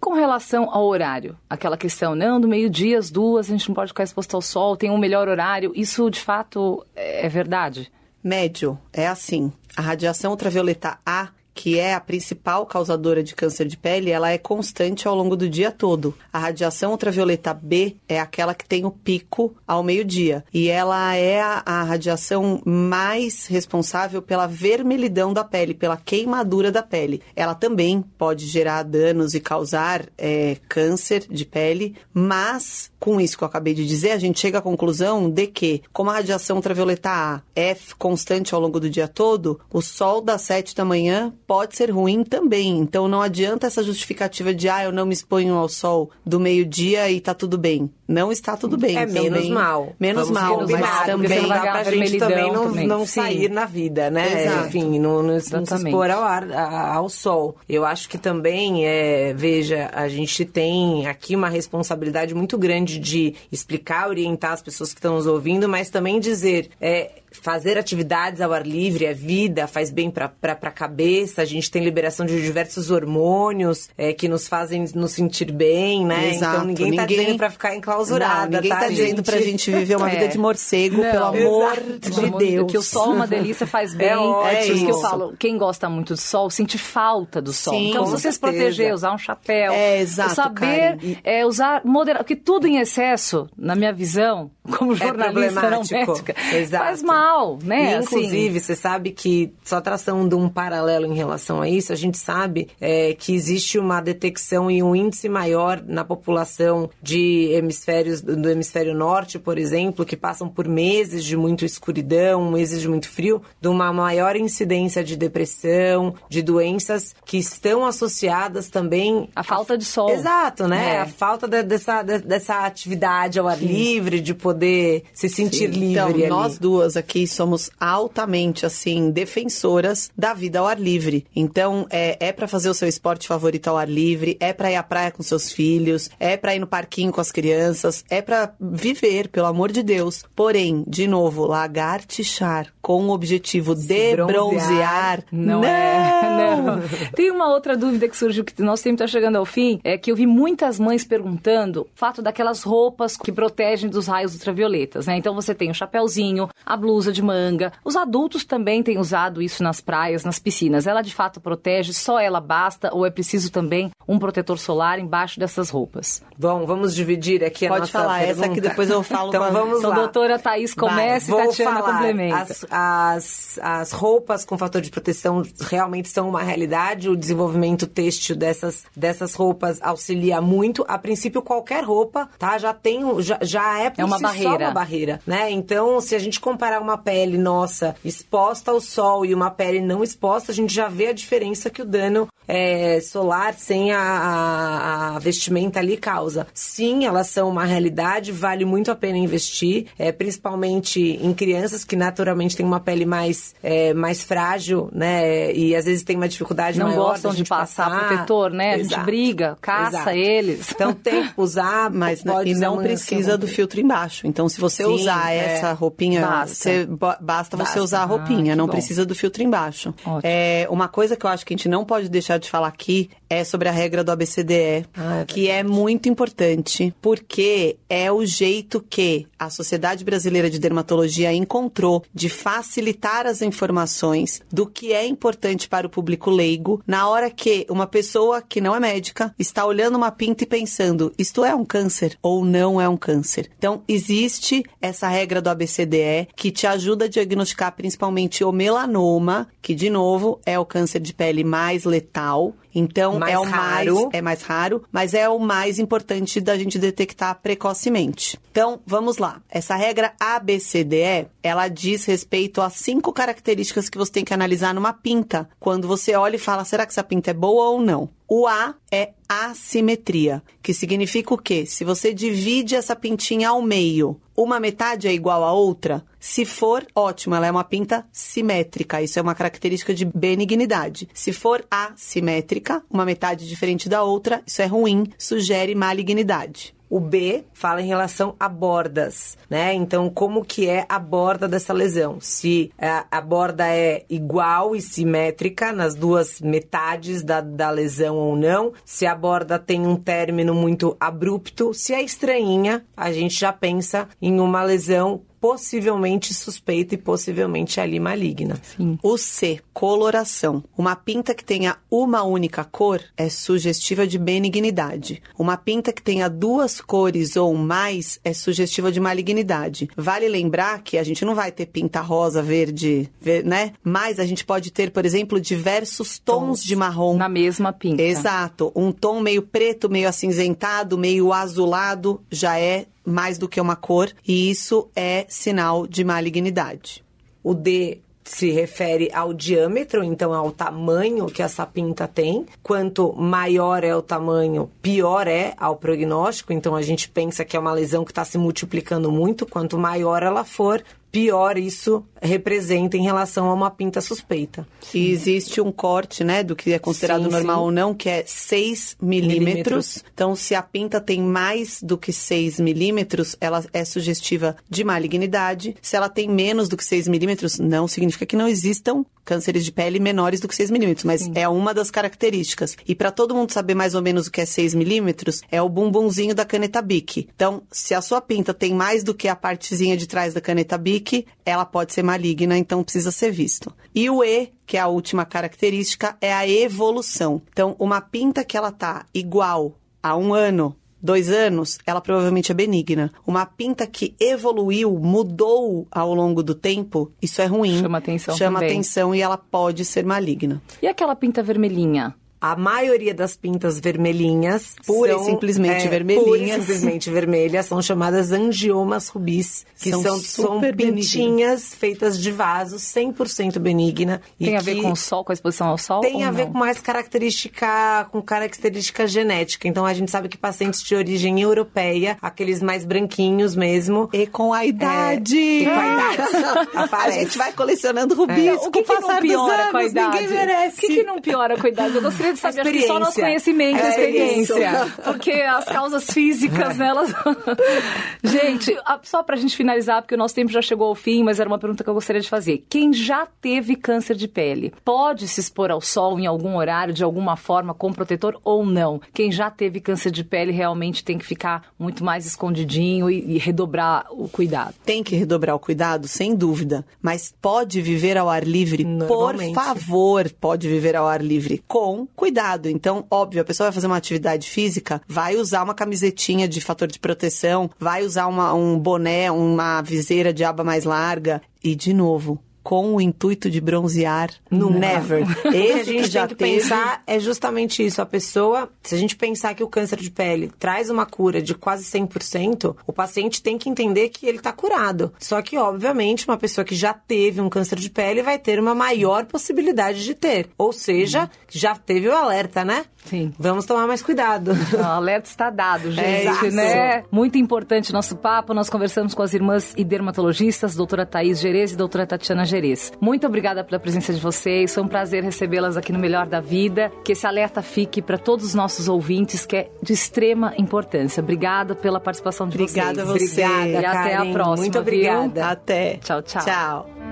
Com 0.00 0.12
relação 0.12 0.70
ao 0.70 0.84
horário, 0.84 1.36
aquela 1.50 1.76
questão, 1.76 2.14
não, 2.14 2.40
do 2.40 2.46
meio-dia 2.46 2.98
às 2.98 3.10
duas, 3.10 3.48
a 3.48 3.52
gente 3.52 3.68
não 3.68 3.74
pode 3.74 3.88
ficar 3.88 4.04
exposto 4.04 4.36
ao 4.36 4.42
sol, 4.42 4.76
tem 4.76 4.92
um 4.92 4.98
melhor 4.98 5.26
horário, 5.26 5.72
isso 5.74 6.08
de 6.08 6.20
fato 6.20 6.86
é 6.94 7.28
verdade? 7.28 7.90
Médio, 8.22 8.78
é 8.92 9.08
assim. 9.08 9.52
A 9.76 9.82
radiação 9.82 10.30
ultravioleta 10.30 10.98
A 11.04 11.30
que 11.54 11.78
é 11.78 11.94
a 11.94 12.00
principal 12.00 12.66
causadora 12.66 13.22
de 13.22 13.34
câncer 13.34 13.66
de 13.66 13.76
pele, 13.76 14.10
ela 14.10 14.30
é 14.30 14.36
constante 14.36 15.06
ao 15.06 15.14
longo 15.14 15.36
do 15.36 15.48
dia 15.48 15.70
todo. 15.70 16.14
A 16.32 16.38
radiação 16.38 16.90
ultravioleta 16.90 17.54
B 17.54 17.96
é 18.08 18.18
aquela 18.18 18.54
que 18.54 18.66
tem 18.66 18.84
o 18.84 18.90
pico 18.90 19.54
ao 19.66 19.82
meio-dia. 19.82 20.44
E 20.52 20.68
ela 20.68 21.14
é 21.14 21.40
a, 21.40 21.84
radiação 21.84 22.60
mais 22.64 23.46
responsável 23.46 24.20
pela 24.20 24.46
vermelhidão 24.46 25.32
da 25.32 25.44
pele, 25.44 25.74
pela 25.74 25.96
queimadura 25.96 26.72
da 26.72 26.82
pele. 26.82 27.22
Ela 27.36 27.54
também 27.54 28.02
pode 28.18 28.46
gerar 28.46 28.82
danos 28.82 29.34
e 29.34 29.40
causar 29.40 30.06
é, 30.18 30.56
câncer 30.68 31.26
de 31.30 31.44
pele, 31.44 31.94
mas 32.12 32.90
com 33.04 33.20
isso 33.20 33.36
que 33.36 33.44
eu 33.44 33.48
acabei 33.48 33.74
de 33.74 33.86
dizer, 33.86 34.12
a 34.12 34.18
gente 34.18 34.40
chega 34.40 34.60
à 34.60 34.62
conclusão 34.62 35.28
de 35.28 35.46
que, 35.46 35.82
como 35.92 36.08
a 36.08 36.14
radiação 36.14 36.56
ultravioleta 36.56 37.10
A 37.10 37.42
é 37.54 37.76
constante 37.98 38.54
ao 38.54 38.60
longo 38.62 38.80
do 38.80 38.88
dia 38.88 39.06
todo, 39.06 39.60
o 39.70 39.82
sol 39.82 40.22
das 40.22 40.40
7 40.40 40.74
da 40.74 40.86
manhã 40.86 41.30
pode 41.46 41.76
ser 41.76 41.90
ruim 41.90 42.24
também. 42.24 42.78
Então 42.78 43.08
não 43.08 43.22
adianta 43.22 43.66
essa 43.66 43.82
justificativa 43.82 44.54
de 44.54 44.68
ah, 44.68 44.84
eu 44.84 44.92
não 44.92 45.06
me 45.06 45.12
exponho 45.12 45.54
ao 45.54 45.68
sol 45.68 46.10
do 46.24 46.40
meio-dia 46.40 47.10
e 47.10 47.20
tá 47.20 47.34
tudo 47.34 47.56
bem. 47.56 47.90
Não 48.06 48.30
está 48.30 48.56
tudo 48.56 48.76
bem. 48.76 48.96
É 48.96 49.06
também. 49.06 49.30
menos 49.30 49.48
mal. 49.48 49.92
Menos 49.98 50.28
Vamos 50.28 50.42
mal, 50.42 50.66
mas 50.68 51.06
também 51.06 51.48
dá 51.48 51.60
pra 51.60 51.84
gente 51.84 52.18
também 52.18 52.52
não, 52.52 52.64
também. 52.64 52.86
não 52.86 53.06
sair 53.06 53.50
na 53.50 53.64
vida, 53.64 54.10
né? 54.10 54.44
Exato. 54.44 54.68
Enfim, 54.68 54.98
não, 54.98 55.22
não, 55.22 55.34
não 55.34 55.40
se 55.40 55.74
expor 55.74 56.10
ao, 56.10 56.22
ar, 56.22 56.52
ao 56.52 57.08
sol. 57.08 57.56
Eu 57.68 57.84
acho 57.84 58.08
que 58.08 58.18
também, 58.18 58.86
é, 58.86 59.32
veja, 59.32 59.90
a 59.94 60.06
gente 60.08 60.44
tem 60.44 61.06
aqui 61.06 61.34
uma 61.34 61.48
responsabilidade 61.48 62.34
muito 62.34 62.58
grande 62.58 62.98
de 62.98 63.34
explicar, 63.50 64.08
orientar 64.08 64.52
as 64.52 64.62
pessoas 64.62 64.92
que 64.92 64.98
estão 64.98 65.14
nos 65.14 65.26
ouvindo, 65.26 65.68
mas 65.68 65.88
também 65.88 66.20
dizer, 66.20 66.70
é, 66.80 67.22
fazer 67.40 67.76
atividades 67.78 68.40
ao 68.40 68.52
ar 68.52 68.66
livre 68.66 69.04
é 69.04 69.12
vida, 69.12 69.66
faz 69.66 69.90
bem 69.90 70.10
para 70.10 70.32
a 70.42 70.70
cabeça, 70.70 71.42
a 71.42 71.44
gente 71.44 71.70
tem 71.70 71.82
liberação 71.82 72.24
de 72.24 72.40
diversos 72.40 72.90
hormônios 72.90 73.88
é, 73.96 74.12
que 74.12 74.28
nos 74.28 74.48
fazem 74.48 74.84
nos 74.94 75.12
sentir 75.12 75.52
bem, 75.52 76.06
né? 76.06 76.30
Exato. 76.30 76.54
Então 76.54 76.66
ninguém, 76.66 76.90
ninguém 76.90 77.00
tá 77.00 77.06
dizendo 77.06 77.36
para 77.36 77.50
ficar 77.50 77.74
enclausurada, 77.74 78.46
não, 78.46 78.50
ninguém 78.50 78.70
tá, 78.70 78.80
tá 78.80 78.88
gente? 78.88 78.96
dizendo 78.96 79.22
pra 79.22 79.40
gente 79.40 79.70
viver 79.70 79.96
uma 79.96 80.10
é. 80.10 80.14
vida 80.14 80.28
de 80.28 80.38
morcego, 80.38 81.02
não, 81.02 81.10
pelo 81.10 81.24
amor 81.24 81.76
de 82.00 82.30
Deus. 82.38 82.70
Que 82.72 82.78
o 82.78 82.82
sol 82.82 83.12
é 83.12 83.14
uma 83.16 83.26
delícia, 83.26 83.66
faz 83.66 83.94
bem. 83.94 84.08
É, 84.08 84.54
é 84.54 84.66
isso 84.66 84.84
que 84.84 84.90
eu 84.90 85.00
falo. 85.00 85.34
Quem 85.38 85.58
gosta 85.58 85.88
muito 85.88 86.14
do 86.14 86.20
sol, 86.20 86.50
sente 86.50 86.78
falta 86.78 87.40
do 87.40 87.52
sol. 87.52 87.74
Sim, 87.74 87.90
então, 87.90 88.06
se 88.06 88.12
você 88.12 88.32
se 88.32 88.38
proteger, 88.38 88.92
usar 88.94 89.12
um 89.12 89.18
chapéu, 89.18 89.72
é, 89.72 90.00
exato, 90.00 90.34
saber 90.34 91.18
é, 91.22 91.46
usar 91.46 91.82
moderar, 91.84 92.22
porque 92.22 92.36
tudo 92.36 92.66
em 92.66 92.78
excesso, 92.78 93.48
na 93.56 93.74
minha 93.74 93.92
visão, 93.92 94.50
como 94.78 94.92
é 94.92 94.96
jornalista 94.96 95.70
não 95.70 95.82
médica, 95.90 96.34
Exato. 96.52 96.84
faz 96.84 97.02
mal, 97.02 97.23
né? 97.62 97.94
E, 97.94 98.02
inclusive, 98.02 98.58
assim... 98.58 98.60
você 98.60 98.76
sabe 98.76 99.10
que, 99.10 99.52
só 99.64 99.80
traçando 99.80 100.38
um 100.38 100.48
paralelo 100.48 101.06
em 101.06 101.14
relação 101.14 101.60
a 101.60 101.68
isso, 101.68 101.92
a 101.92 101.96
gente 101.96 102.18
sabe 102.18 102.68
é, 102.80 103.14
que 103.14 103.34
existe 103.34 103.78
uma 103.78 104.00
detecção 104.00 104.70
e 104.70 104.82
um 104.82 104.94
índice 104.94 105.28
maior 105.28 105.82
na 105.86 106.04
população 106.04 106.90
de 107.02 107.50
hemisférios, 107.52 108.20
do 108.20 108.48
hemisfério 108.48 108.94
norte, 108.94 109.38
por 109.38 109.58
exemplo, 109.58 110.04
que 110.04 110.16
passam 110.16 110.48
por 110.48 110.68
meses 110.68 111.24
de 111.24 111.36
muita 111.36 111.64
escuridão, 111.64 112.50
meses 112.50 112.80
de 112.80 112.88
muito 112.88 113.08
frio, 113.08 113.42
de 113.60 113.68
uma 113.68 113.92
maior 113.92 114.36
incidência 114.36 115.02
de 115.02 115.16
depressão, 115.16 116.14
de 116.28 116.42
doenças 116.42 117.14
que 117.24 117.38
estão 117.38 117.86
associadas 117.86 118.68
também... 118.68 119.28
A 119.34 119.42
falta 119.42 119.78
de 119.78 119.84
sol. 119.84 120.10
Exato, 120.10 120.68
né? 120.68 120.96
É. 120.96 121.00
A 121.00 121.06
falta 121.06 121.48
de, 121.48 121.62
dessa, 121.62 122.02
de, 122.02 122.18
dessa 122.18 122.64
atividade 122.64 123.38
ao 123.38 123.48
ar 123.48 123.58
Sim. 123.58 123.66
livre, 123.66 124.20
de 124.20 124.34
poder 124.34 125.04
se 125.12 125.28
sentir 125.28 125.72
Sim. 125.72 125.80
livre 125.80 125.92
então, 125.92 126.08
ali. 126.08 126.26
nós 126.26 126.58
duas 126.58 126.96
aqui 126.96 127.13
somos 127.26 127.70
altamente, 127.78 128.66
assim, 128.66 129.10
defensoras 129.10 130.10
da 130.16 130.34
vida 130.34 130.58
ao 130.58 130.66
ar 130.66 130.80
livre. 130.80 131.24
Então, 131.34 131.86
é, 131.90 132.16
é 132.28 132.32
para 132.32 132.48
fazer 132.48 132.68
o 132.68 132.74
seu 132.74 132.88
esporte 132.88 133.28
favorito 133.28 133.68
ao 133.68 133.78
ar 133.78 133.88
livre, 133.88 134.36
é 134.40 134.52
para 134.52 134.70
ir 134.70 134.76
à 134.76 134.82
praia 134.82 135.10
com 135.10 135.22
seus 135.22 135.52
filhos, 135.52 136.10
é 136.18 136.36
para 136.36 136.54
ir 136.54 136.58
no 136.58 136.66
parquinho 136.66 137.12
com 137.12 137.20
as 137.20 137.30
crianças, 137.30 138.04
é 138.10 138.20
para 138.20 138.52
viver, 138.60 139.28
pelo 139.28 139.46
amor 139.46 139.70
de 139.70 139.82
Deus. 139.82 140.24
Porém, 140.34 140.84
de 140.86 141.06
novo, 141.06 141.46
lagartixar 141.46 142.72
com 142.80 143.04
o 143.06 143.10
objetivo 143.10 143.74
de 143.74 144.16
bronzear, 144.16 144.26
bronzear 144.26 145.24
não, 145.30 145.60
não, 145.60 145.64
é. 145.64 146.24
Não. 146.34 146.80
Tem 147.14 147.30
uma 147.30 147.48
outra 147.48 147.76
dúvida 147.76 148.08
que 148.08 148.16
surgiu 148.16 148.44
que 148.44 148.60
nosso 148.62 148.82
tempo 148.82 148.94
está 148.94 149.06
chegando 149.06 149.36
ao 149.36 149.44
fim, 149.44 149.80
é 149.82 149.96
que 149.96 150.10
eu 150.10 150.16
vi 150.16 150.26
muitas 150.26 150.78
mães 150.78 151.04
perguntando 151.04 151.82
o 151.82 151.88
fato 151.94 152.22
daquelas 152.22 152.62
roupas 152.62 153.16
que 153.16 153.32
protegem 153.32 153.88
dos 153.88 154.06
raios 154.06 154.34
ultravioletas, 154.34 155.06
né? 155.06 155.16
Então 155.16 155.34
você 155.34 155.54
tem 155.54 155.70
o 155.70 155.74
chapéuzinho, 155.74 156.48
a 156.64 156.76
blusa 156.76 157.03
blusa 157.04 157.12
de 157.12 157.22
manga. 157.22 157.72
Os 157.84 157.96
adultos 157.96 158.44
também 158.44 158.82
têm 158.82 158.98
usado 158.98 159.42
isso 159.42 159.62
nas 159.62 159.80
praias, 159.80 160.24
nas 160.24 160.38
piscinas. 160.38 160.86
Ela 160.86 161.02
de 161.02 161.14
fato 161.14 161.40
protege, 161.40 161.92
só 161.92 162.18
ela 162.18 162.40
basta 162.40 162.90
ou 162.94 163.04
é 163.04 163.10
preciso 163.10 163.50
também 163.50 163.90
um 164.08 164.18
protetor 164.18 164.58
solar 164.58 164.98
embaixo 164.98 165.38
dessas 165.38 165.70
roupas? 165.70 166.22
Bom, 166.38 166.64
vamos 166.66 166.94
dividir 166.94 167.44
aqui 167.44 167.66
a 167.66 167.68
Pode 167.70 167.80
nossa 167.82 167.92
falar, 167.98 168.18
pergunta. 168.20 168.46
essa 168.46 168.54
que 168.54 168.60
depois 168.60 168.88
eu 168.90 169.02
falo. 169.02 169.24
Então 169.34 169.52
vamos 169.52 169.78
Então, 169.78 169.90
lá. 169.90 169.96
doutora 169.96 170.38
Thaís, 170.38 170.74
comece 170.74 171.28
e 171.30 171.34
Vai, 171.34 171.40
vou 171.44 171.50
Tatiana 171.50 171.80
falar. 171.80 171.92
complementa. 171.92 172.36
As, 172.36 172.66
as, 172.70 173.58
as 173.62 173.92
roupas 173.92 174.44
com 174.44 174.56
fator 174.56 174.80
de 174.80 174.90
proteção 174.90 175.42
realmente 175.68 176.08
são 176.08 176.28
uma 176.28 176.42
realidade. 176.42 177.08
O 177.08 177.16
desenvolvimento 177.16 177.86
têxtil 177.86 178.36
dessas, 178.36 178.84
dessas 178.96 179.34
roupas 179.34 179.80
auxilia 179.82 180.40
muito. 180.40 180.84
A 180.88 180.98
princípio, 180.98 181.42
qualquer 181.42 181.82
roupa, 181.84 182.28
tá? 182.38 182.56
Já 182.58 182.72
tem, 182.72 183.20
já, 183.22 183.38
já 183.42 183.80
é 183.80 183.90
por 183.90 184.00
É 184.00 184.04
uma 184.04 184.16
si 184.18 184.22
só 184.22 184.28
barreira. 184.28 184.64
uma 184.66 184.70
barreira, 184.72 185.20
né? 185.26 185.50
Então, 185.50 186.00
se 186.00 186.14
a 186.14 186.18
gente 186.18 186.38
comparar 186.40 186.80
uma 186.80 186.93
pele 186.98 187.36
nossa 187.38 187.94
exposta 188.04 188.70
ao 188.70 188.80
sol 188.80 189.24
e 189.24 189.34
uma 189.34 189.50
pele 189.50 189.80
não 189.80 190.02
exposta, 190.02 190.52
a 190.52 190.54
gente 190.54 190.72
já 190.74 190.88
vê 190.88 191.08
a 191.08 191.12
diferença 191.12 191.70
que 191.70 191.82
o 191.82 191.84
dano 191.84 192.28
é, 192.46 193.00
solar 193.00 193.54
sem 193.54 193.90
a, 193.92 193.98
a- 193.98 195.16
a 195.16 195.18
vestimenta 195.18 195.78
ali 195.80 195.96
causa. 195.96 196.46
Sim, 196.52 197.06
elas 197.06 197.28
são 197.28 197.48
uma 197.48 197.64
realidade, 197.64 198.30
vale 198.32 198.64
muito 198.66 198.90
a 198.90 198.94
pena 198.94 199.16
investir, 199.16 199.86
é, 199.98 200.12
principalmente 200.12 201.00
em 201.00 201.32
crianças 201.32 201.84
que 201.84 201.96
naturalmente 201.96 202.54
têm 202.56 202.66
uma 202.66 202.80
pele 202.80 203.06
mais, 203.06 203.54
é, 203.62 203.94
mais 203.94 204.22
frágil, 204.22 204.88
né? 204.92 205.52
E 205.54 205.74
às 205.74 205.86
vezes 205.86 206.02
tem 206.02 206.16
uma 206.16 206.28
dificuldade 206.28 206.78
Não 206.78 206.88
maior 206.88 207.10
gostam 207.12 207.30
da 207.30 207.36
de 207.36 207.44
passar, 207.44 207.88
passar. 207.90 208.08
protetor, 208.08 208.50
né? 208.50 208.74
A 208.74 208.78
gente 208.78 208.86
Exato. 208.88 209.04
briga, 209.06 209.58
caça 209.60 209.88
Exato. 209.96 210.10
eles. 210.10 210.70
Então 210.70 210.92
tem 210.92 211.22
que 211.28 211.32
usar, 211.38 211.90
Mas 211.90 212.22
pode 212.22 212.50
e 212.50 212.54
não 212.54 212.74
uma 212.74 212.82
precisa 212.82 213.38
do 213.38 213.46
filtro 213.48 213.80
embaixo. 213.80 214.26
Então, 214.26 214.48
se 214.48 214.60
você 214.60 214.84
Sim, 214.84 214.90
usar 214.92 215.32
é. 215.32 215.54
essa 215.56 215.72
roupinha, 215.72 216.20
Basta. 216.20 216.54
Você- 216.80 217.16
basta, 217.20 217.56
você 217.56 217.78
usar 217.80 218.02
a 218.02 218.04
roupinha, 218.04 218.52
Ah, 218.52 218.56
não 218.56 218.66
bom. 218.66 218.72
precisa 218.72 219.06
do 219.06 219.14
filtro 219.14 219.42
embaixo. 219.42 219.94
Ótimo. 220.04 220.20
É, 220.22 220.66
uma 220.70 220.88
coisa 220.88 221.16
que 221.16 221.24
eu 221.24 221.30
acho 221.30 221.44
que 221.46 221.54
a 221.54 221.56
gente 221.56 221.68
não 221.68 221.84
pode 221.84 222.08
deixar 222.08 222.38
de 222.38 222.50
falar 222.50 222.68
aqui 222.68 223.10
é 223.34 223.44
sobre 223.44 223.68
a 223.68 223.72
regra 223.72 224.02
do 224.04 224.10
ABCDE, 224.10 224.86
Ah, 224.94 225.20
é 225.20 225.24
que 225.24 225.48
é 225.48 225.62
muito 225.62 226.08
importante, 226.08 226.94
porque 227.00 227.76
é 227.88 228.10
o 228.10 228.24
jeito 228.24 228.84
que 228.88 229.26
a 229.38 229.50
Sociedade 229.50 230.04
Brasileira 230.04 230.48
de 230.48 230.58
Dermatologia 230.58 231.32
encontrou 231.32 232.02
de 232.14 232.28
facilitar 232.28 233.26
as 233.26 233.42
informações 233.42 234.40
do 234.52 234.66
que 234.66 234.92
é 234.92 235.06
importante 235.06 235.68
para 235.68 235.86
o 235.86 235.90
público 235.90 236.30
leigo 236.30 236.82
na 236.86 237.08
hora 237.08 237.30
que 237.30 237.66
uma 237.68 237.86
pessoa 237.86 238.40
que 238.40 238.60
não 238.60 238.74
é 238.74 238.80
médica 238.80 239.34
está 239.38 239.64
olhando 239.64 239.96
uma 239.96 240.10
pinta 240.10 240.44
e 240.44 240.46
pensando, 240.46 241.12
isto 241.18 241.44
é 241.44 241.54
um 241.54 241.64
câncer 241.64 242.16
ou 242.22 242.44
não 242.44 242.80
é 242.80 242.88
um 242.88 242.96
câncer. 242.96 243.50
Então, 243.58 243.82
existe 243.88 244.62
essa 244.80 245.08
regra 245.08 245.42
do 245.42 245.50
ABCDE 245.50 246.28
que 246.36 246.50
te 246.50 246.66
ajuda 246.66 247.04
a 247.04 247.08
diagnosticar 247.08 247.74
principalmente 247.74 248.44
o 248.44 248.52
melanoma, 248.52 249.48
que 249.60 249.74
de 249.74 249.90
novo 249.90 250.40
é 250.46 250.58
o 250.58 250.64
câncer 250.64 251.00
de 251.00 251.12
pele 251.12 251.44
mais 251.44 251.84
letal. 251.84 252.54
Então, 252.74 253.18
Mais 253.18 253.32
é 253.34 253.38
o 253.38 253.42
raro. 253.42 253.94
mais 253.94 254.08
é 254.12 254.22
mais 254.22 254.42
raro, 254.42 254.82
mas 254.90 255.14
é 255.14 255.28
o 255.28 255.38
mais 255.38 255.78
importante 255.78 256.40
da 256.40 256.56
gente 256.58 256.78
detectar 256.78 257.38
precocemente. 257.40 258.38
Então, 258.50 258.80
vamos 258.86 259.18
lá. 259.18 259.40
Essa 259.48 259.76
regra 259.76 260.12
ABCDE, 260.18 261.28
ela 261.42 261.68
diz 261.68 262.04
respeito 262.04 262.60
a 262.60 262.70
cinco 262.70 263.12
características 263.12 263.88
que 263.88 263.98
você 263.98 264.12
tem 264.12 264.24
que 264.24 264.34
analisar 264.34 264.74
numa 264.74 264.92
pinta. 264.92 265.48
Quando 265.60 265.86
você 265.86 266.14
olha 266.14 266.36
e 266.36 266.38
fala, 266.38 266.64
será 266.64 266.84
que 266.86 266.92
essa 266.92 267.04
pinta 267.04 267.30
é 267.30 267.34
boa 267.34 267.70
ou 267.70 267.80
não? 267.80 268.08
O 268.28 268.46
A 268.46 268.74
é 268.90 269.10
assimetria, 269.28 270.42
que 270.62 270.72
significa 270.72 271.34
o 271.34 271.38
quê? 271.38 271.66
Se 271.66 271.84
você 271.84 272.12
divide 272.14 272.74
essa 272.74 272.96
pintinha 272.96 273.50
ao 273.50 273.60
meio, 273.60 274.20
uma 274.36 274.58
metade 274.58 275.06
é 275.06 275.12
igual 275.12 275.44
à 275.44 275.52
outra? 275.52 276.04
Se 276.26 276.46
for, 276.46 276.86
ótimo, 276.94 277.34
ela 277.34 277.46
é 277.46 277.50
uma 277.50 277.62
pinta 277.62 278.06
simétrica. 278.10 279.02
Isso 279.02 279.18
é 279.18 279.22
uma 279.22 279.34
característica 279.34 279.92
de 279.92 280.06
benignidade. 280.06 281.06
Se 281.12 281.34
for 281.34 281.62
assimétrica, 281.70 282.82
uma 282.90 283.04
metade 283.04 283.46
diferente 283.46 283.90
da 283.90 284.02
outra, 284.02 284.42
isso 284.46 284.62
é 284.62 284.64
ruim, 284.64 285.04
sugere 285.18 285.74
malignidade. 285.74 286.74
O 286.88 286.98
B 286.98 287.44
fala 287.52 287.82
em 287.82 287.86
relação 287.86 288.36
a 288.38 288.48
bordas, 288.48 289.36
né? 289.50 289.74
Então, 289.74 290.08
como 290.08 290.44
que 290.44 290.68
é 290.68 290.86
a 290.88 290.98
borda 290.98 291.46
dessa 291.46 291.72
lesão? 291.72 292.18
Se 292.20 292.72
a, 292.78 293.06
a 293.10 293.20
borda 293.20 293.68
é 293.68 294.04
igual 294.08 294.74
e 294.74 294.80
simétrica 294.80 295.72
nas 295.72 295.94
duas 295.94 296.40
metades 296.40 297.22
da, 297.22 297.40
da 297.40 297.68
lesão 297.70 298.16
ou 298.16 298.36
não, 298.36 298.72
se 298.84 299.06
a 299.06 299.14
borda 299.14 299.58
tem 299.58 299.86
um 299.86 299.96
término 299.96 300.54
muito 300.54 300.96
abrupto, 300.98 301.74
se 301.74 301.92
é 301.92 302.00
estranhinha, 302.00 302.84
a 302.96 303.12
gente 303.12 303.38
já 303.38 303.52
pensa 303.52 304.08
em 304.22 304.38
uma 304.40 304.62
lesão 304.62 305.20
possivelmente 305.44 306.32
suspeita 306.32 306.94
e 306.94 306.98
possivelmente 306.98 307.78
ali 307.78 308.00
maligna. 308.00 308.58
O 309.02 309.18
C, 309.18 309.60
coloração. 309.74 310.64
Uma 310.74 310.96
pinta 310.96 311.34
que 311.34 311.44
tenha 311.44 311.76
uma 311.90 312.22
única 312.22 312.64
cor 312.64 313.02
é 313.14 313.28
sugestiva 313.28 314.06
de 314.06 314.18
benignidade. 314.18 315.22
Uma 315.38 315.58
pinta 315.58 315.92
que 315.92 316.00
tenha 316.02 316.30
duas 316.30 316.80
cores 316.80 317.36
ou 317.36 317.54
mais 317.54 318.18
é 318.24 318.32
sugestiva 318.32 318.90
de 318.90 318.98
malignidade. 319.00 319.90
Vale 319.94 320.28
lembrar 320.28 320.82
que 320.82 320.96
a 320.96 321.02
gente 321.02 321.26
não 321.26 321.34
vai 321.34 321.52
ter 321.52 321.66
pinta 321.66 322.00
rosa, 322.00 322.40
verde, 322.42 323.10
ver- 323.20 323.44
né? 323.44 323.74
Mas 323.82 324.18
a 324.18 324.24
gente 324.24 324.46
pode 324.46 324.70
ter, 324.70 324.92
por 324.92 325.04
exemplo, 325.04 325.38
diversos 325.38 326.18
tons 326.18 326.64
de 326.64 326.74
marrom. 326.74 327.18
Na 327.18 327.28
mesma 327.28 327.70
pinta. 327.70 328.00
Exato. 328.00 328.72
Um 328.74 328.90
tom 328.90 329.20
meio 329.20 329.42
preto, 329.42 329.90
meio 329.90 330.08
acinzentado, 330.08 330.96
meio 330.96 331.34
azulado 331.34 332.22
já 332.30 332.58
é 332.58 332.86
mais 333.04 333.38
do 333.38 333.48
que 333.48 333.60
uma 333.60 333.76
cor 333.76 334.10
e 334.26 334.50
isso 334.50 334.88
é 334.94 335.26
sinal 335.28 335.86
de 335.86 336.04
malignidade. 336.04 337.04
O 337.42 337.54
D 337.54 338.00
se 338.24 338.50
refere 338.50 339.10
ao 339.12 339.34
diâmetro, 339.34 340.02
então 340.02 340.32
ao 340.32 340.50
tamanho 340.50 341.26
que 341.26 341.42
essa 341.42 341.66
pinta 341.66 342.08
tem. 342.08 342.46
Quanto 342.62 343.12
maior 343.12 343.84
é 343.84 343.94
o 343.94 344.00
tamanho, 344.00 344.70
pior 344.80 345.28
é 345.28 345.52
ao 345.58 345.76
prognóstico. 345.76 346.52
Então 346.52 346.74
a 346.74 346.80
gente 346.80 347.08
pensa 347.08 347.44
que 347.44 347.56
é 347.56 347.60
uma 347.60 347.72
lesão 347.72 348.04
que 348.04 348.10
está 348.10 348.24
se 348.24 348.38
multiplicando 348.38 349.12
muito. 349.12 349.44
Quanto 349.44 349.78
maior 349.78 350.22
ela 350.22 350.42
for, 350.42 350.82
pior 351.14 351.56
isso 351.56 352.04
representa 352.20 352.96
em 352.96 353.02
relação 353.04 353.48
a 353.48 353.54
uma 353.54 353.70
pinta 353.70 354.00
suspeita. 354.00 354.66
E 354.92 355.12
existe 355.12 355.60
um 355.60 355.70
corte, 355.70 356.24
né, 356.24 356.42
do 356.42 356.56
que 356.56 356.72
é 356.72 356.78
considerado 356.78 357.22
Sim, 357.24 357.30
normal 357.30 357.58
sim. 357.58 357.62
ou 357.62 357.70
não, 357.70 357.94
que 357.94 358.08
é 358.08 358.24
6 358.26 358.96
milímetros. 359.00 359.38
Milímetros. 359.38 360.04
Então, 360.12 360.34
se 360.34 360.56
a 360.56 360.62
pinta 360.62 361.00
tem 361.00 361.22
mais 361.22 361.80
do 361.80 361.96
que 361.96 362.12
6 362.12 362.58
milímetros, 362.58 363.36
ela 363.40 363.64
é 363.72 363.84
sugestiva 363.84 364.56
de 364.68 364.82
malignidade. 364.82 365.76
Se 365.80 365.96
ela 365.96 366.08
tem 366.08 366.28
menos 366.28 366.68
do 366.68 366.76
que 366.76 366.84
6 366.84 367.06
milímetros, 367.06 367.60
não 367.60 367.86
significa 367.86 368.26
que 368.26 368.34
não 368.34 368.48
existam 368.48 369.04
cânceres 369.24 369.64
de 369.64 369.72
pele 369.72 369.98
menores 369.98 370.40
do 370.40 370.48
que 370.48 370.54
6 370.54 370.70
milímetros, 370.70 371.04
mas 371.04 371.30
é 371.34 371.48
uma 371.48 371.72
das 371.72 371.90
características. 371.90 372.76
E 372.86 372.94
para 372.94 373.10
todo 373.10 373.34
mundo 373.34 373.52
saber 373.52 373.74
mais 373.74 373.94
ou 373.94 374.02
menos 374.02 374.26
o 374.26 374.30
que 374.30 374.40
é 374.40 374.46
6 374.46 374.74
milímetros, 374.74 375.42
é 375.50 375.60
o 375.62 375.68
bumbumzinho 375.68 376.34
da 376.34 376.44
caneta 376.44 376.82
Bic. 376.82 377.28
Então, 377.34 377.62
se 377.70 377.94
a 377.94 378.02
sua 378.02 378.20
pinta 378.20 378.52
tem 378.52 378.74
mais 378.74 379.02
do 379.02 379.14
que 379.14 379.28
a 379.28 379.36
partezinha 379.36 379.96
de 379.96 380.06
trás 380.06 380.34
da 380.34 380.40
caneta 380.40 380.76
Bic, 380.76 381.26
ela 381.44 381.64
pode 381.64 381.92
ser 381.92 382.02
maligna, 382.02 382.56
então 382.56 382.82
precisa 382.82 383.10
ser 383.10 383.30
visto. 383.30 383.74
E 383.94 384.08
o 384.10 384.22
E, 384.22 384.52
que 384.66 384.76
é 384.76 384.80
a 384.80 384.88
última 384.88 385.24
característica, 385.24 386.16
é 386.20 386.32
a 386.32 386.48
evolução. 386.48 387.40
Então, 387.50 387.76
uma 387.78 388.00
pinta 388.00 388.44
que 388.44 388.56
ela 388.56 388.72
tá 388.72 389.06
igual 389.14 389.78
a 390.02 390.16
um 390.16 390.34
ano, 390.34 390.76
dois 391.04 391.30
anos, 391.30 391.78
ela 391.86 392.00
provavelmente 392.00 392.50
é 392.50 392.54
benigna. 392.54 393.12
Uma 393.26 393.44
pinta 393.44 393.86
que 393.86 394.14
evoluiu, 394.18 394.98
mudou 394.98 395.86
ao 395.90 396.14
longo 396.14 396.42
do 396.42 396.54
tempo, 396.54 397.12
isso 397.20 397.42
é 397.42 397.46
ruim. 397.46 397.78
Chama 397.78 397.98
atenção 397.98 398.36
Chama 398.36 398.60
também. 398.60 398.74
atenção 398.74 399.14
e 399.14 399.20
ela 399.20 399.36
pode 399.36 399.84
ser 399.84 400.04
maligna. 400.04 400.62
E 400.80 400.88
aquela 400.88 401.14
pinta 401.14 401.42
vermelhinha? 401.42 402.14
A 402.46 402.54
maioria 402.56 403.14
das 403.14 403.34
pintas 403.34 403.80
vermelhinhas, 403.80 404.74
Pura 404.86 405.12
e 405.12 405.14
são, 405.14 405.24
simplesmente 405.24 405.86
é, 405.86 405.88
vermelhinhas. 405.88 406.26
pura 406.28 406.42
e 406.42 406.52
simplesmente 406.52 407.08
vermelhas, 407.10 407.64
são 407.64 407.80
chamadas 407.80 408.32
angiomas 408.32 409.08
rubis, 409.08 409.64
que 409.80 409.88
São 409.88 410.02
são, 410.02 410.18
são, 410.18 410.60
pintinhas 410.60 411.74
feitas 411.74 412.20
de 412.20 412.30
vaso, 412.30 412.76
100% 412.76 413.58
benigna. 413.58 414.20
e 414.38 414.44
Tem 414.44 414.58
a 414.58 414.60
ver 414.60 414.82
com 414.82 414.92
o 414.92 414.96
sol, 414.96 415.24
com 415.24 415.32
a 415.32 415.34
exposição 415.34 415.68
ao 415.68 415.78
sol? 415.78 416.02
Tem 416.02 416.22
a 416.22 416.30
ver 416.30 416.44
não? 416.44 416.52
com 416.52 416.58
mais 416.58 416.78
característica, 416.80 418.06
com 418.12 418.20
característica 418.20 419.06
genética. 419.06 419.66
Então 419.66 419.86
a 419.86 419.94
gente 419.94 420.10
sabe 420.10 420.28
que 420.28 420.36
pacientes 420.36 420.82
de 420.82 420.94
origem 420.94 421.40
europeia, 421.40 422.18
aqueles 422.20 422.62
mais 422.62 422.84
branquinhos 422.84 423.56
mesmo, 423.56 424.10
E 424.12 424.26
com 424.26 424.52
a 424.52 424.66
idade. 424.66 425.34
e 425.34 425.64
com 425.64 425.70
a 425.70 425.86
idade 425.86 426.36
a 426.76 426.84
aparece. 426.84 427.20
gente 427.20 427.38
vai 427.38 427.52
colecionando 427.54 428.14
rubis 428.14 428.52
O 428.56 428.70
com 428.70 428.70
que, 428.70 428.80
o 428.80 428.84
que 428.84 429.00
não 429.00 429.18
piora 429.18 429.70
com 429.70 429.76
a 429.78 429.84
idade? 429.84 430.20
Ninguém 430.20 430.28
merece. 430.28 430.76
O 430.76 430.80
que, 430.80 430.88
que 430.88 431.02
não 431.04 431.20
piora 431.22 431.56
com 431.56 431.66
a 431.66 431.70
idade? 431.70 431.94
Eu 431.96 432.02
gostaria 432.02 432.33
de 432.34 432.40
saber, 432.40 432.60
acho 432.60 432.72
que 432.72 432.86
só 432.86 432.98
nosso 432.98 433.20
conhecimento, 433.20 433.80
é 433.80 433.88
experiência. 433.90 434.84
Isso. 434.84 435.02
Porque 435.02 435.32
as 435.32 435.64
causas 435.64 436.06
físicas, 436.10 436.76
né, 436.76 436.88
elas... 436.88 437.10
gente, 438.22 438.76
só 439.02 439.22
pra 439.22 439.36
gente 439.36 439.56
finalizar, 439.56 440.02
porque 440.02 440.14
o 440.14 440.18
nosso 440.18 440.34
tempo 440.34 440.50
já 440.50 440.62
chegou 440.62 440.88
ao 440.88 440.94
fim, 440.94 441.22
mas 441.22 441.40
era 441.40 441.48
uma 441.48 441.58
pergunta 441.58 441.82
que 441.82 441.90
eu 441.90 441.94
gostaria 441.94 442.20
de 442.20 442.28
fazer. 442.28 442.64
Quem 442.68 442.92
já 442.92 443.26
teve 443.40 443.76
câncer 443.76 444.14
de 444.14 444.28
pele, 444.28 444.72
pode 444.84 445.28
se 445.28 445.40
expor 445.40 445.70
ao 445.70 445.80
sol 445.80 446.18
em 446.18 446.26
algum 446.26 446.56
horário, 446.56 446.92
de 446.92 447.04
alguma 447.04 447.36
forma, 447.36 447.74
com 447.74 447.92
protetor 447.92 448.38
ou 448.44 448.64
não? 448.64 449.00
Quem 449.12 449.30
já 449.30 449.50
teve 449.50 449.80
câncer 449.80 450.10
de 450.10 450.24
pele 450.24 450.52
realmente 450.52 451.04
tem 451.04 451.18
que 451.18 451.24
ficar 451.24 451.64
muito 451.78 452.04
mais 452.04 452.26
escondidinho 452.26 453.10
e, 453.10 453.36
e 453.36 453.38
redobrar 453.38 454.06
o 454.10 454.28
cuidado? 454.28 454.74
Tem 454.84 455.02
que 455.02 455.16
redobrar 455.16 455.56
o 455.56 455.60
cuidado, 455.60 456.08
sem 456.08 456.34
dúvida. 456.34 456.84
Mas 457.00 457.34
pode 457.40 457.80
viver 457.80 458.16
ao 458.16 458.28
ar 458.28 458.44
livre, 458.44 458.84
por 459.06 459.36
favor, 459.54 460.30
pode 460.40 460.68
viver 460.68 460.96
ao 460.96 461.06
ar 461.06 461.22
livre, 461.22 461.62
com 461.66 462.06
cuidado. 462.14 462.23
Então, 462.70 463.06
óbvio, 463.10 463.42
a 463.42 463.44
pessoa 463.44 463.66
vai 463.66 463.74
fazer 463.74 463.86
uma 463.86 463.96
atividade 463.96 464.48
física, 464.50 465.00
vai 465.06 465.36
usar 465.36 465.62
uma 465.62 465.74
camisetinha 465.74 466.48
de 466.48 466.60
fator 466.60 466.88
de 466.88 466.98
proteção, 466.98 467.70
vai 467.78 468.04
usar 468.04 468.26
uma, 468.26 468.54
um 468.54 468.78
boné, 468.78 469.30
uma 469.30 469.82
viseira 469.82 470.32
de 470.32 470.44
aba 470.44 470.64
mais 470.64 470.84
larga. 470.84 471.42
E, 471.62 471.74
de 471.74 471.94
novo, 471.94 472.38
com 472.64 472.96
o 472.96 473.00
intuito 473.00 473.50
de 473.50 473.60
bronzear. 473.60 474.30
Nunca. 474.50 474.78
Never. 474.78 475.26
Esse 475.54 475.80
a 475.80 475.84
gente 475.84 476.02
que 476.04 476.10
já 476.10 476.26
tem 476.26 476.36
que 476.36 476.44
teve... 476.44 476.60
pensar 476.62 477.02
é 477.06 477.20
justamente 477.20 477.84
isso. 477.84 478.00
A 478.00 478.06
pessoa, 478.06 478.70
se 478.82 478.94
a 478.94 478.98
gente 478.98 479.14
pensar 479.14 479.54
que 479.54 479.62
o 479.62 479.68
câncer 479.68 480.00
de 480.00 480.10
pele 480.10 480.50
traz 480.58 480.88
uma 480.88 481.04
cura 481.04 481.42
de 481.42 481.54
quase 481.54 481.84
100%, 481.84 482.74
o 482.86 482.92
paciente 482.92 483.42
tem 483.42 483.58
que 483.58 483.68
entender 483.68 484.08
que 484.08 484.26
ele 484.26 484.38
está 484.38 484.50
curado. 484.50 485.12
Só 485.18 485.40
que, 485.42 485.58
obviamente, 485.58 486.26
uma 486.26 486.38
pessoa 486.38 486.64
que 486.64 486.74
já 486.74 486.94
teve 486.94 487.40
um 487.40 487.50
câncer 487.50 487.78
de 487.78 487.90
pele 487.90 488.22
vai 488.22 488.38
ter 488.38 488.58
uma 488.58 488.74
maior 488.74 489.26
possibilidade 489.26 490.02
de 490.02 490.14
ter. 490.14 490.48
Ou 490.56 490.72
seja, 490.72 491.22
uhum. 491.22 491.28
já 491.50 491.76
teve 491.76 492.08
o 492.08 492.12
alerta, 492.12 492.64
né? 492.64 492.86
Sim. 493.04 493.34
Vamos 493.38 493.66
tomar 493.66 493.86
mais 493.86 494.02
cuidado. 494.02 494.52
O 494.74 494.82
alerta 494.82 495.28
está 495.28 495.50
dado, 495.50 495.90
gente, 495.92 496.46
é 496.46 496.50
né? 496.50 497.04
Muito 497.10 497.38
importante 497.38 497.92
nosso 497.92 498.16
papo. 498.16 498.52
Nós 498.54 498.68
conversamos 498.68 499.14
com 499.14 499.22
as 499.22 499.34
irmãs 499.34 499.72
e 499.76 499.84
dermatologistas, 499.84 500.74
doutora 500.74 501.06
Thaís 501.06 501.40
Gerez 501.40 501.72
e 501.72 501.76
doutora 501.76 502.06
Tatiana 502.06 502.44
Gerês. 502.54 502.92
Muito 503.00 503.26
obrigada 503.26 503.64
pela 503.64 503.80
presença 503.80 504.12
de 504.12 504.20
vocês. 504.20 504.72
Foi 504.72 504.82
um 504.82 504.88
prazer 504.88 505.22
recebê-las 505.22 505.76
aqui 505.76 505.92
no 505.92 505.98
Melhor 505.98 506.26
da 506.26 506.40
Vida. 506.40 506.92
Que 507.04 507.12
esse 507.12 507.26
alerta 507.26 507.62
fique 507.62 508.00
para 508.00 508.18
todos 508.18 508.44
os 508.44 508.54
nossos 508.54 508.88
ouvintes, 508.88 509.44
que 509.44 509.56
é 509.56 509.70
de 509.82 509.92
extrema 509.92 510.54
importância. 510.56 511.22
Obrigada 511.22 511.74
pela 511.74 512.00
participação 512.00 512.48
de 512.48 512.60
obrigada 512.60 513.04
vocês. 513.04 513.32
Obrigada 513.32 513.58
você. 513.64 513.70
E 513.72 513.84
até 513.84 514.14
a 514.14 514.32
próxima. 514.32 514.56
Muito 514.56 514.78
obrigada. 514.78 515.28
Viu? 515.28 515.44
Até. 515.44 515.96
Tchau, 515.98 516.22
tchau. 516.22 516.44
Tchau. 516.44 517.03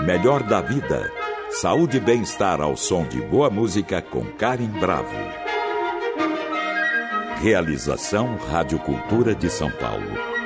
Melhor 0.06 0.44
da 0.44 0.60
Vida. 0.60 1.10
Saúde 1.50 1.96
e 1.96 2.00
bem-estar 2.00 2.60
ao 2.60 2.76
som 2.76 3.04
de 3.04 3.20
boa 3.20 3.50
música 3.50 4.00
com 4.00 4.24
Karen 4.24 4.78
Bravo. 4.78 5.16
Realização 7.42 8.36
Rádio 8.36 8.78
Cultura 8.78 9.34
de 9.34 9.50
São 9.50 9.72
Paulo. 9.72 10.37